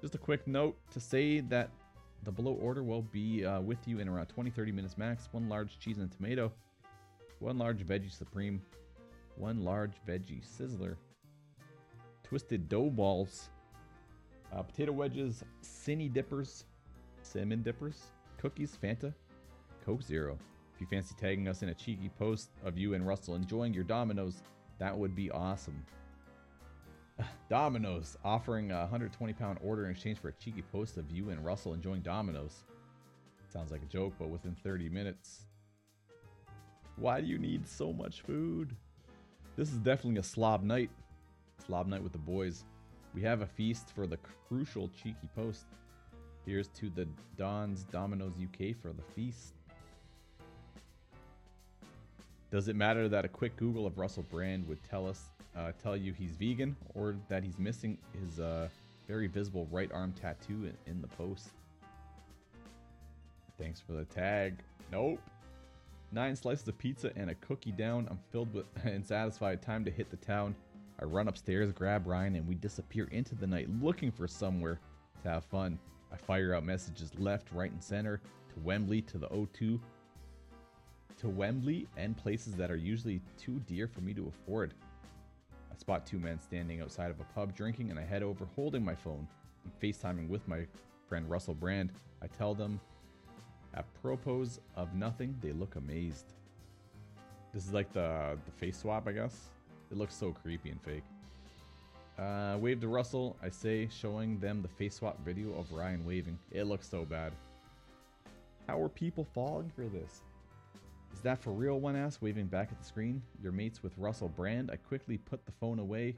[0.01, 1.70] Just a quick note to say that
[2.24, 5.28] the below order will be uh, with you in around 20 30 minutes max.
[5.32, 6.52] One large cheese and tomato,
[7.38, 8.60] one large veggie supreme,
[9.36, 10.96] one large veggie sizzler,
[12.22, 13.48] twisted dough balls,
[14.52, 16.64] uh, potato wedges, cinny dippers,
[17.22, 19.14] cinnamon dippers, cookies, Fanta,
[19.84, 20.38] Coke Zero.
[20.74, 23.84] If you fancy tagging us in a cheeky post of you and Russell enjoying your
[23.84, 24.42] Domino's,
[24.78, 25.84] that would be awesome.
[27.48, 31.44] Domino's offering a 120 pound order in exchange for a cheeky post of you and
[31.44, 32.64] Russell enjoying Domino's.
[33.48, 35.46] Sounds like a joke, but within 30 minutes.
[36.96, 38.76] Why do you need so much food?
[39.56, 40.90] This is definitely a slob night.
[41.66, 42.64] Slob night with the boys.
[43.14, 44.18] We have a feast for the
[44.48, 45.66] crucial cheeky post.
[46.46, 49.54] Here's to the Don's Domino's UK for the feast.
[52.50, 55.96] Does it matter that a quick Google of Russell Brand would tell us, uh, tell
[55.96, 58.68] you he's vegan, or that he's missing his uh,
[59.09, 61.51] very visible right arm tattoo in, in the post?
[63.59, 64.55] Thanks for the tag.
[64.90, 65.20] Nope.
[66.12, 68.09] Nine slices of pizza and a cookie down.
[68.11, 69.62] I'm filled with and satisfied.
[69.62, 70.55] Time to hit the town.
[71.01, 74.78] I run upstairs, grab Ryan, and we disappear into the night looking for somewhere
[75.22, 75.78] to have fun.
[76.12, 78.20] I fire out messages left, right, and center
[78.53, 79.78] to Wembley, to the O2,
[81.18, 84.74] to Wembley, and places that are usually too dear for me to afford.
[85.81, 88.95] Spot two men standing outside of a pub drinking, and I head over holding my
[88.95, 89.26] phone.
[89.64, 90.66] I'm FaceTiming with my
[91.09, 91.91] friend Russell Brand.
[92.22, 92.78] I tell them,
[93.74, 96.35] apropos of nothing, they look amazed.
[97.55, 99.49] This is like the the face swap, I guess.
[99.91, 101.03] It looks so creepy and fake.
[102.18, 106.39] Uh, wave to Russell, I say, showing them the face swap video of Ryan waving.
[106.53, 107.33] It looks so bad.
[108.66, 110.20] How are people falling for this?
[111.12, 111.80] Is that for real?
[111.80, 113.22] One asks, waving back at the screen.
[113.42, 114.70] Your mates with Russell Brand.
[114.70, 116.16] I quickly put the phone away.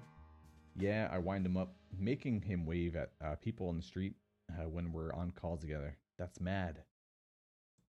[0.76, 4.14] Yeah, I wind him up, making him wave at uh, people in the street
[4.50, 5.96] uh, when we're on calls together.
[6.18, 6.78] That's mad.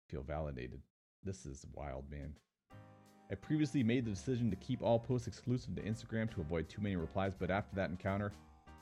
[0.09, 0.81] Feel validated.
[1.25, 2.35] This is wild, man.
[3.31, 6.83] I previously made the decision to keep all posts exclusive to Instagram to avoid too
[6.83, 8.33] many replies, but after that encounter,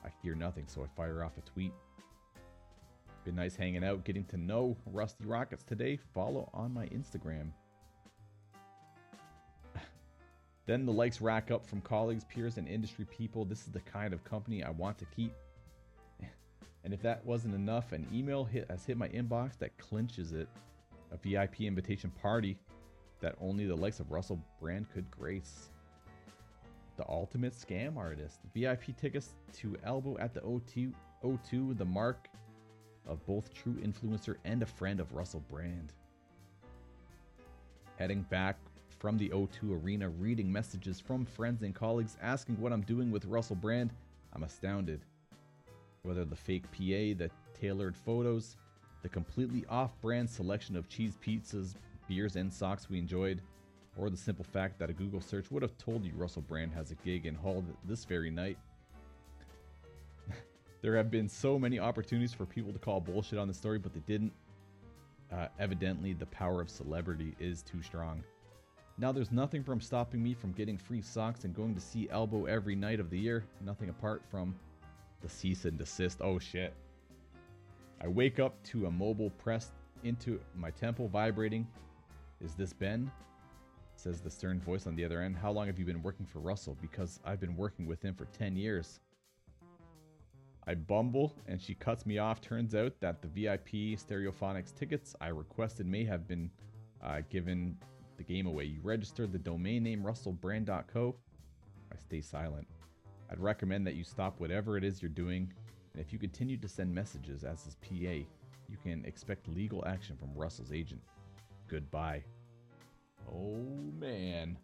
[0.04, 1.72] I hear nothing, so I fire off a tweet.
[3.24, 5.96] Been nice hanging out, getting to know Rusty Rockets today.
[6.12, 7.52] Follow on my Instagram.
[10.66, 13.44] Then the likes rack up from colleagues, peers, and industry people.
[13.44, 15.32] This is the kind of company I want to keep.
[16.84, 20.48] And if that wasn't enough, an email hit has hit my inbox that clinches it.
[21.12, 22.58] A VIP invitation party
[23.20, 25.70] that only the likes of Russell Brand could grace.
[26.96, 28.40] The ultimate scam artist.
[28.52, 30.92] VIP tickets to Elbow at the O2,
[31.22, 32.28] O2 the mark
[33.06, 35.92] of both true influencer and a friend of Russell Brand.
[37.96, 38.56] Heading back
[39.02, 43.24] from the O2 arena, reading messages from friends and colleagues asking what I'm doing with
[43.24, 43.90] Russell Brand.
[44.32, 45.00] I'm astounded.
[46.04, 48.54] Whether the fake PA, the tailored photos,
[49.02, 51.74] the completely off brand selection of cheese pizzas,
[52.06, 53.42] beers, and socks we enjoyed,
[53.98, 56.92] or the simple fact that a Google search would have told you Russell Brand has
[56.92, 58.56] a gig in Hull this very night.
[60.80, 63.94] there have been so many opportunities for people to call bullshit on the story, but
[63.94, 64.32] they didn't.
[65.32, 68.22] Uh, evidently, the power of celebrity is too strong.
[69.02, 72.44] Now, there's nothing from stopping me from getting free socks and going to see Elbow
[72.44, 73.44] every night of the year.
[73.60, 74.54] Nothing apart from
[75.22, 76.20] the cease and desist.
[76.20, 76.72] Oh shit.
[78.00, 79.72] I wake up to a mobile pressed
[80.04, 81.66] into my temple vibrating.
[82.40, 83.10] Is this Ben?
[83.96, 85.36] Says the stern voice on the other end.
[85.36, 86.78] How long have you been working for Russell?
[86.80, 89.00] Because I've been working with him for 10 years.
[90.64, 92.40] I bumble and she cuts me off.
[92.40, 96.52] Turns out that the VIP Stereophonics tickets I requested may have been
[97.02, 97.76] uh, given
[98.16, 98.64] the game away.
[98.64, 101.14] You registered the domain name russellbrand.co.
[101.92, 102.66] I stay silent.
[103.30, 105.52] I'd recommend that you stop whatever it is you're doing,
[105.92, 108.26] and if you continue to send messages as his PA,
[108.68, 111.00] you can expect legal action from Russell's agent.
[111.68, 112.22] Goodbye.
[113.30, 113.58] Oh
[113.98, 114.58] man.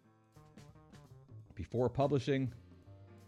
[1.55, 2.51] Before publishing,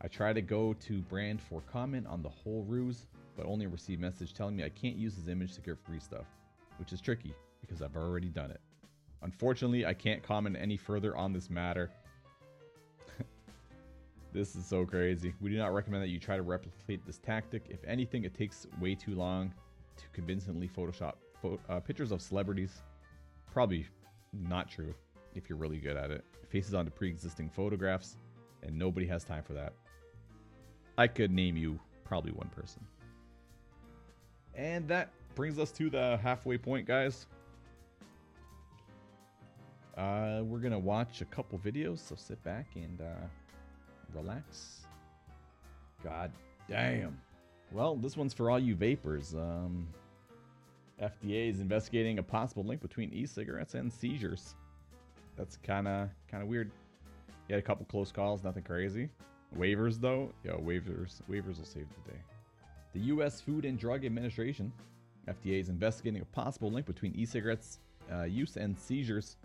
[0.01, 3.05] I try to go to Brand for comment on the whole ruse,
[3.36, 6.26] but only receive message telling me I can't use his image to get free stuff,
[6.78, 8.61] which is tricky because I've already done it.
[9.24, 11.91] Unfortunately, I can't comment any further on this matter.
[14.34, 15.34] this is so crazy.
[15.39, 17.65] We do not recommend that you try to replicate this tactic.
[17.69, 19.53] If anything, it takes way too long
[19.97, 22.82] to convincingly Photoshop pho- uh, pictures of celebrities.
[23.51, 23.86] Probably
[24.34, 24.93] not true
[25.36, 26.24] if you're really good at it.
[26.49, 28.17] Faces onto pre existing photographs,
[28.63, 29.74] and nobody has time for that.
[30.97, 32.86] I could name you probably one person.
[34.55, 37.28] And that brings us to the halfway point, guys.
[40.02, 43.26] Uh, we're gonna watch a couple videos, so sit back and uh,
[44.16, 44.88] relax.
[46.04, 46.32] God
[46.68, 47.16] damn.
[47.72, 49.36] Well, this one's for all you vapors.
[49.36, 49.88] Um,
[50.99, 54.56] FDA is investigating a possible link between e-cigarettes and seizures.
[55.38, 56.72] That's kind of kind of weird.
[57.47, 59.08] You had a couple close calls, nothing crazy.
[59.56, 62.20] Waivers though, yo, waivers, waivers will save the day.
[62.93, 63.39] The U.S.
[63.39, 64.74] Food and Drug Administration,
[65.28, 67.78] FDA, is investigating a possible link between e-cigarettes
[68.12, 69.38] uh, use and seizures.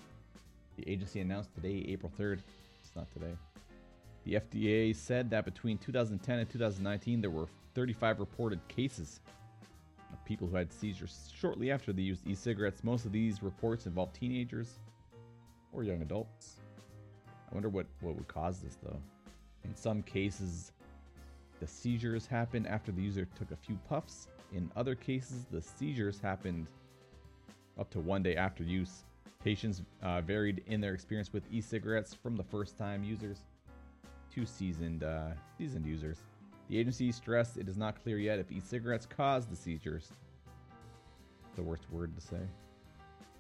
[0.77, 2.41] The agency announced today, April 3rd.
[2.83, 3.35] It's not today.
[4.25, 9.21] The FDA said that between 2010 and 2019, there were 35 reported cases
[10.13, 12.83] of people who had seizures shortly after they used e-cigarettes.
[12.85, 14.79] Most of these reports involve teenagers
[15.73, 16.57] or young adults.
[17.51, 18.99] I wonder what, what would cause this though.
[19.65, 20.73] In some cases,
[21.61, 24.29] the seizures happened after the user took a few puffs.
[24.53, 26.67] In other cases, the seizures happened
[27.79, 29.05] up to one day after use.
[29.47, 33.45] Patients uh, varied in their experience with e-cigarettes from the first-time users
[34.35, 36.19] to seasoned uh, seasoned users.
[36.69, 40.11] The agency stressed it is not clear yet if e-cigarettes caused the seizures.
[41.55, 42.41] The worst word to say.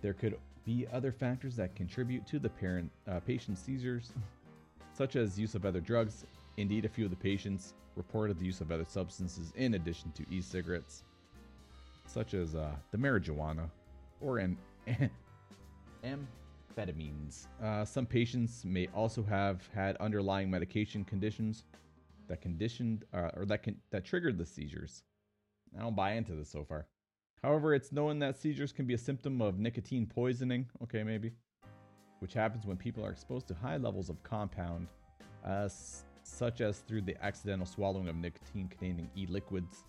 [0.01, 4.13] There could be other factors that contribute to the parent uh, patient seizures,
[4.93, 6.25] such as use of other drugs.
[6.57, 10.25] Indeed, a few of the patients reported the use of other substances in addition to
[10.31, 11.03] e-cigarettes,
[12.07, 13.69] such as uh, the marijuana
[14.21, 14.57] or an
[16.03, 17.47] amphetamines.
[17.63, 21.65] Uh, some patients may also have had underlying medication conditions
[22.29, 25.03] that conditioned uh, or that can that triggered the seizures.
[25.77, 26.87] I don't buy into this so far.
[27.43, 30.67] However, it's known that seizures can be a symptom of nicotine poisoning.
[30.83, 31.33] Okay, maybe,
[32.21, 34.89] which happens when people are exposed to high levels of compound,
[35.47, 39.85] uh, s- such as through the accidental swallowing of nicotine-containing e-liquids.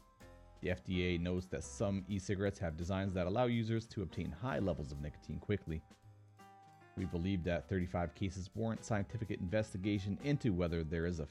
[0.61, 4.91] The FDA knows that some e-cigarettes have designs that allow users to obtain high levels
[4.91, 5.81] of nicotine quickly.
[6.97, 11.27] We believe that 35 cases warrant scientific investigation into whether there is a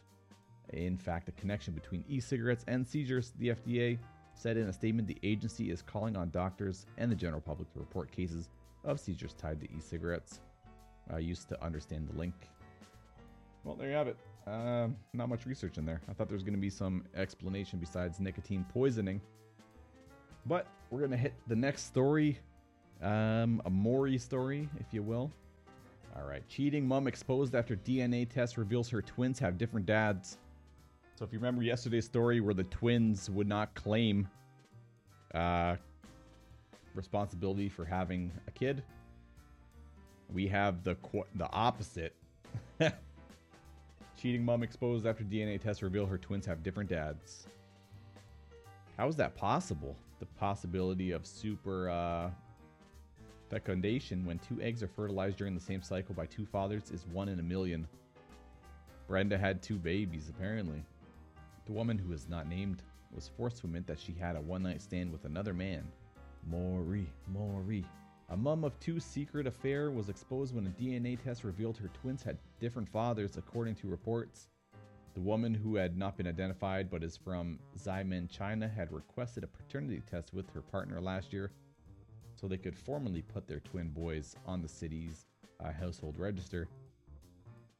[0.72, 3.98] in fact, a connection between e cigarettes and seizures, the FDA
[4.34, 7.78] said in a statement the agency is calling on doctors and the general public to
[7.78, 8.48] report cases
[8.84, 10.40] of seizures tied to e cigarettes.
[11.12, 12.34] I used to understand the link.
[13.64, 14.16] Well, there you have it.
[14.47, 16.01] Um, not much research in there.
[16.09, 19.20] I thought there was going to be some explanation besides nicotine poisoning.
[20.47, 22.38] But we're going to hit the next story
[23.03, 25.30] um, a Maury story, if you will.
[26.16, 26.47] All right.
[26.49, 30.38] Cheating mom exposed after DNA test reveals her twins have different dads.
[31.18, 34.28] So if you remember yesterday's story where the twins would not claim
[35.34, 35.76] uh,
[36.94, 38.82] responsibility for having a kid,
[40.32, 42.14] we have the qu- the opposite.
[44.16, 47.46] Cheating mom exposed after DNA test reveal her twins have different dads.
[48.96, 49.94] How is that possible?
[50.20, 52.30] The possibility of super uh,
[53.50, 57.28] fecundation when two eggs are fertilized during the same cycle by two fathers is one
[57.28, 57.86] in a million.
[59.06, 60.82] Brenda had two babies, apparently.
[61.66, 62.82] The woman, who is not named,
[63.14, 65.84] was forced to admit that she had a one night stand with another man.
[66.48, 67.84] Maury, Maury.
[68.28, 72.24] A mum of two secret affair was exposed when a DNA test revealed her twins
[72.24, 74.48] had different fathers, according to reports.
[75.14, 79.46] The woman, who had not been identified but is from Xiamen, China, had requested a
[79.46, 81.52] paternity test with her partner last year
[82.34, 85.26] so they could formally put their twin boys on the city's
[85.64, 86.68] uh, household register.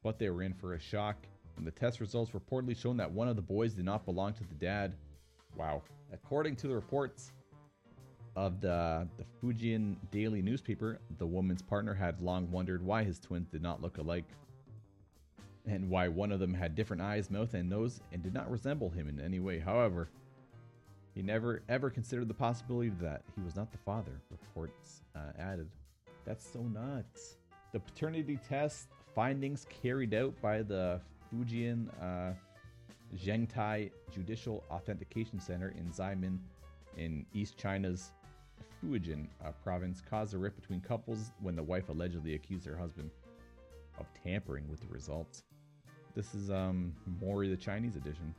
[0.01, 1.17] But they were in for a shock,
[1.57, 4.45] and the test results reportedly shown that one of the boys did not belong to
[4.45, 4.93] the dad.
[5.57, 5.83] Wow.
[6.13, 7.33] According to the reports
[8.37, 13.49] of the, the Fujian daily newspaper, the woman's partner had long wondered why his twins
[13.49, 14.29] did not look alike
[15.65, 18.91] and why one of them had different eyes, mouth, and nose and did not resemble
[18.91, 19.57] him in any way.
[19.57, 20.07] However,
[21.15, 25.67] he never ever considered the possibility that he was not the father, reports uh, added.
[26.23, 27.37] That's so nuts.
[27.73, 31.01] The paternity test findings carried out by the
[31.33, 32.33] Fujian uh,
[33.17, 36.37] Zhengtai Judicial Authentication Center in Xiamen
[36.97, 38.11] in East China's
[38.83, 43.09] Fujian uh, province caused a rift between couples when the wife allegedly accused her husband
[43.99, 45.43] of tampering with the results.
[46.15, 48.33] This is um Maury the Chinese edition.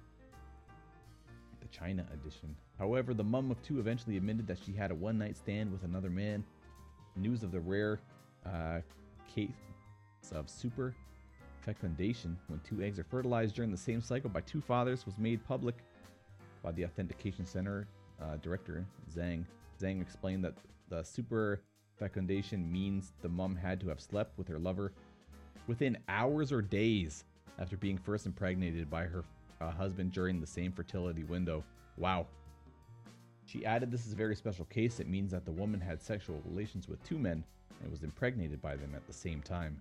[1.61, 2.55] The China edition.
[2.78, 5.82] However, the mum of two eventually admitted that she had a one night stand with
[5.82, 6.45] another man.
[7.16, 7.99] News of the rare
[8.47, 8.80] uh,
[9.34, 9.51] case
[10.32, 10.95] of super
[11.64, 15.45] fecundation when two eggs are fertilized during the same cycle by two fathers was made
[15.47, 15.76] public
[16.62, 17.86] by the Authentication Center
[18.22, 19.45] uh, director, Zhang.
[19.79, 20.55] Zhang explained that
[20.89, 21.62] the super
[21.99, 24.93] fecundation means the mum had to have slept with her lover
[25.66, 27.24] within hours or days
[27.59, 29.24] after being first impregnated by her
[29.61, 31.64] uh, husband during the same fertility window.
[31.97, 32.26] Wow.
[33.47, 35.01] She added this is a very special case.
[35.01, 37.45] It means that the woman had sexual relations with two men
[37.83, 39.81] and was impregnated by them at the same time.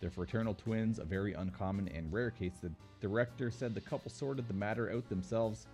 [0.00, 2.52] They're fraternal twins, a very uncommon and rare case.
[2.62, 5.66] The director said the couple sorted the matter out themselves.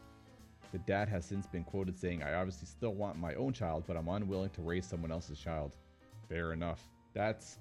[0.72, 3.96] The dad has since been quoted saying, I obviously still want my own child, but
[3.96, 5.76] I'm unwilling to raise someone else's child.
[6.28, 6.80] Fair enough.
[7.12, 7.58] That's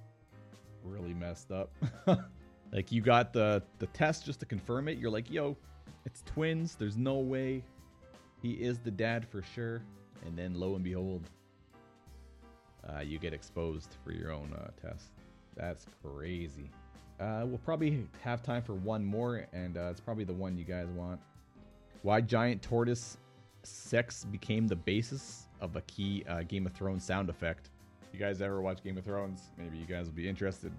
[0.84, 1.72] really messed up.
[2.72, 4.97] like you got the the test just to confirm it.
[4.97, 5.57] You're like, yo,
[6.05, 6.76] it's twins.
[6.76, 7.64] There's no way
[8.41, 9.82] he is the dad for sure.
[10.26, 11.30] And then lo and behold,
[12.88, 15.12] uh, you get exposed for your own uh, test.
[15.55, 16.70] That's crazy.
[17.20, 20.64] Uh, we'll probably have time for one more, and uh, it's probably the one you
[20.64, 21.20] guys want.
[22.04, 23.18] Why giant tortoise
[23.64, 27.70] sex became the basis of a key uh, Game of Thrones sound effect.
[28.12, 29.52] You guys ever watch Game of Thrones?
[29.58, 30.72] Maybe you guys will be interested.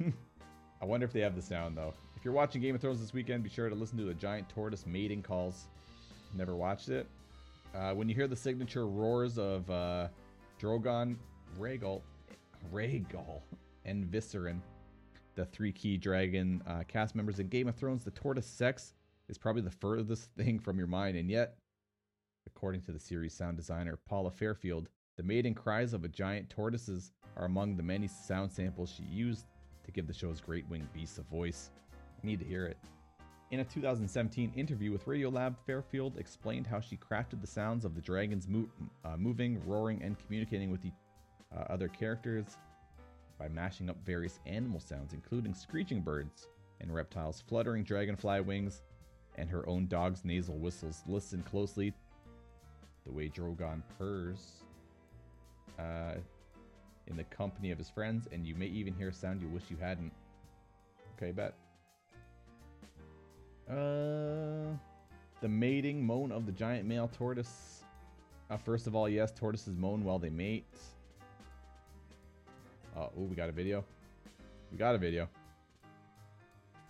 [0.80, 1.92] I wonder if they have the sound though.
[2.16, 4.48] If you're watching Game of Thrones this weekend, be sure to listen to the giant
[4.48, 5.66] tortoise mating calls.
[6.34, 7.06] Never watched it.
[7.74, 10.08] Uh, when you hear the signature roars of uh,
[10.60, 11.16] Drogon,
[11.58, 12.00] Rhaegal,
[12.72, 13.42] Rhaegal,
[13.84, 14.60] and Viserion,
[15.34, 18.94] the three key dragon uh, cast members in Game of Thrones, the tortoise sex
[19.28, 21.56] is probably the furthest thing from your mind, and yet,
[22.46, 27.12] according to the series sound designer Paula Fairfield, the mating cries of a giant tortoises
[27.36, 29.46] are among the many sound samples she used
[29.84, 31.70] to give the show's great winged beasts a voice.
[32.22, 32.76] I need to hear it.
[33.52, 38.00] In a 2017 interview with Radiolab, Fairfield explained how she crafted the sounds of the
[38.00, 38.68] dragons mo-
[39.04, 40.90] uh, moving, roaring, and communicating with the
[41.56, 42.56] uh, other characters
[43.38, 46.48] by mashing up various animal sounds, including screeching birds
[46.80, 48.82] and reptiles, fluttering dragonfly wings,
[49.36, 51.02] and her own dog's nasal whistles.
[51.06, 51.92] Listen closely.
[53.04, 54.62] The way Drogon purrs
[55.78, 56.14] uh,
[57.06, 59.64] in the company of his friends, and you may even hear a sound you wish
[59.70, 60.12] you hadn't.
[61.16, 61.54] Okay, bet.
[63.70, 64.74] Uh,
[65.40, 67.82] the mating moan of the giant male tortoise.
[68.50, 70.64] Uh, first of all, yes, tortoises moan while they mate.
[72.96, 73.84] Uh, oh, we got a video.
[74.72, 75.28] We got a video.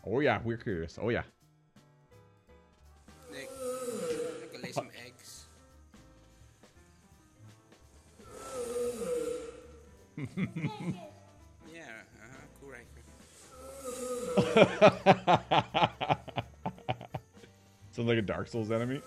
[0.07, 0.99] Oh yeah, we're curious.
[1.01, 1.23] Oh yeah.
[11.73, 11.83] yeah,
[12.23, 12.73] uh-huh, cool.
[17.93, 19.03] Sounds like a Dark Souls enemy.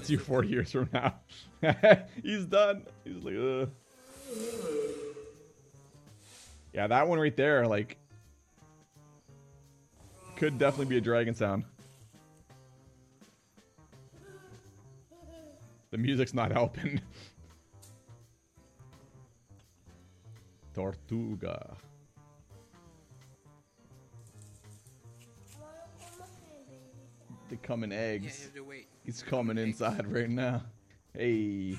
[0.00, 1.16] That's you four years from now.
[2.22, 2.86] He's done.
[3.04, 3.68] He's like, Ugh.
[6.72, 7.98] Yeah, that one right there, like,
[10.36, 11.64] could definitely be a dragon sound.
[15.90, 16.98] The music's not helping.
[20.74, 21.76] Tortuga.
[27.50, 28.38] They come in eggs.
[28.38, 28.69] you have to wait.
[29.10, 30.62] He's coming inside right now.
[31.12, 31.76] Hey.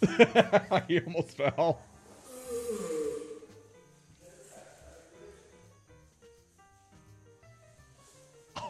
[0.88, 1.82] he almost fell.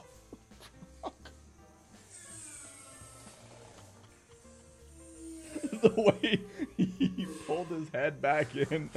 [5.81, 6.41] the way
[6.77, 8.91] he pulled his head back in.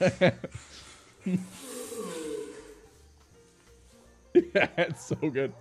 [4.54, 5.52] yeah, it's so good.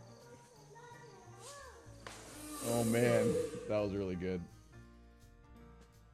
[2.69, 3.33] Oh man,
[3.67, 4.41] that was really good.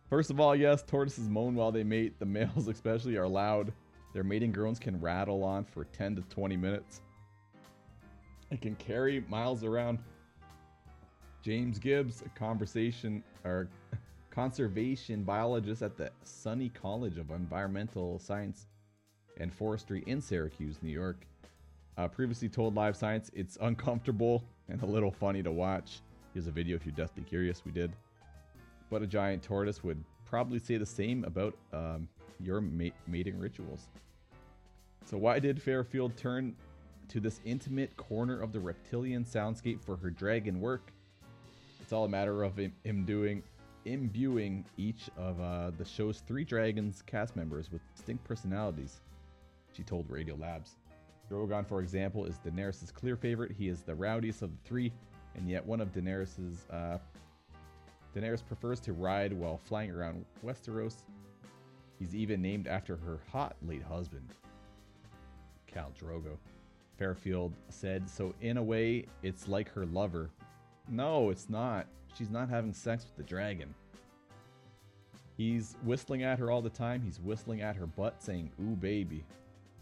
[0.09, 2.17] First of all, yes, tortoises moan while they mate.
[2.17, 3.71] The males, especially, are loud.
[4.13, 7.01] Their mating groans can rattle on for 10 to 20 minutes.
[8.49, 9.99] It can carry miles around.
[11.43, 13.69] James Gibbs, a conversation or
[14.31, 18.65] conservation biologist at the SUNY College of Environmental Science
[19.37, 21.25] and Forestry in Syracuse, New York,
[21.99, 25.99] uh, previously told Live Science it's uncomfortable and a little funny to watch.
[26.33, 27.65] Here's a video if you're deathly curious.
[27.65, 27.91] We did.
[28.89, 32.07] But a giant tortoise would probably say the same about um,
[32.39, 33.89] your mate- mating rituals.
[35.05, 36.55] So, why did Fairfield turn
[37.09, 40.93] to this intimate corner of the reptilian soundscape for her dragon work?
[41.81, 43.43] It's all a matter of him doing,
[43.83, 49.01] imbuing each of uh, the show's three dragons cast members with distinct personalities.
[49.73, 50.75] She told Radio Labs.
[51.29, 53.51] Drogon, for example, is Daenerys' clear favorite.
[53.51, 54.91] He is the rowdiest of the three,
[55.35, 56.97] and yet one of Daenerys' uh,
[58.15, 60.95] Daenerys prefers to ride while flying around Westeros.
[61.99, 64.33] He's even named after her hot late husband,
[65.71, 66.37] Khal Drogo.
[66.97, 70.29] Fairfield said, so in a way, it's like her lover.
[70.89, 71.87] No, it's not.
[72.17, 73.73] She's not having sex with the dragon.
[75.37, 77.01] He's whistling at her all the time.
[77.01, 79.23] He's whistling at her butt, saying, Ooh, baby.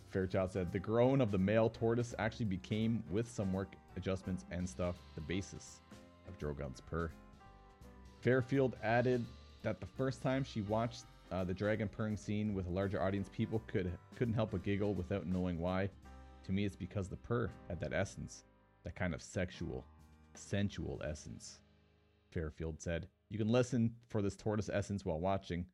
[0.10, 4.68] Fairchild said, the groan of the male tortoise actually became, with some work adjustments and
[4.68, 5.82] stuff, the basis
[6.28, 7.12] of Drogon's purr.
[8.22, 9.26] Fairfield added
[9.64, 13.30] that the first time she watched uh, the dragon purring scene with a larger audience,
[13.34, 15.90] people could couldn't help but giggle without knowing why.
[16.46, 18.46] To me, it's because the purr had that essence,
[18.86, 19.86] that kind of sexual,
[20.34, 21.60] sensual essence.
[22.32, 25.66] Fairfield said, "You can listen for this tortoise essence while watching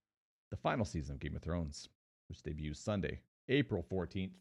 [0.50, 1.90] the final season of Game of Thrones,
[2.30, 4.34] which debuts Sunday, April fourteenth."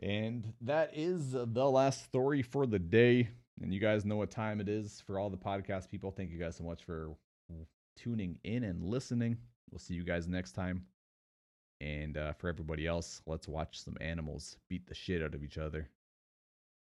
[0.00, 3.28] And that is the last story for the day.
[3.60, 6.10] And you guys know what time it is for all the podcast people.
[6.10, 7.16] Thank you guys so much for
[7.96, 9.36] tuning in and listening.
[9.70, 10.86] We'll see you guys next time.
[11.80, 15.58] And uh, for everybody else, let's watch some animals beat the shit out of each
[15.58, 15.88] other.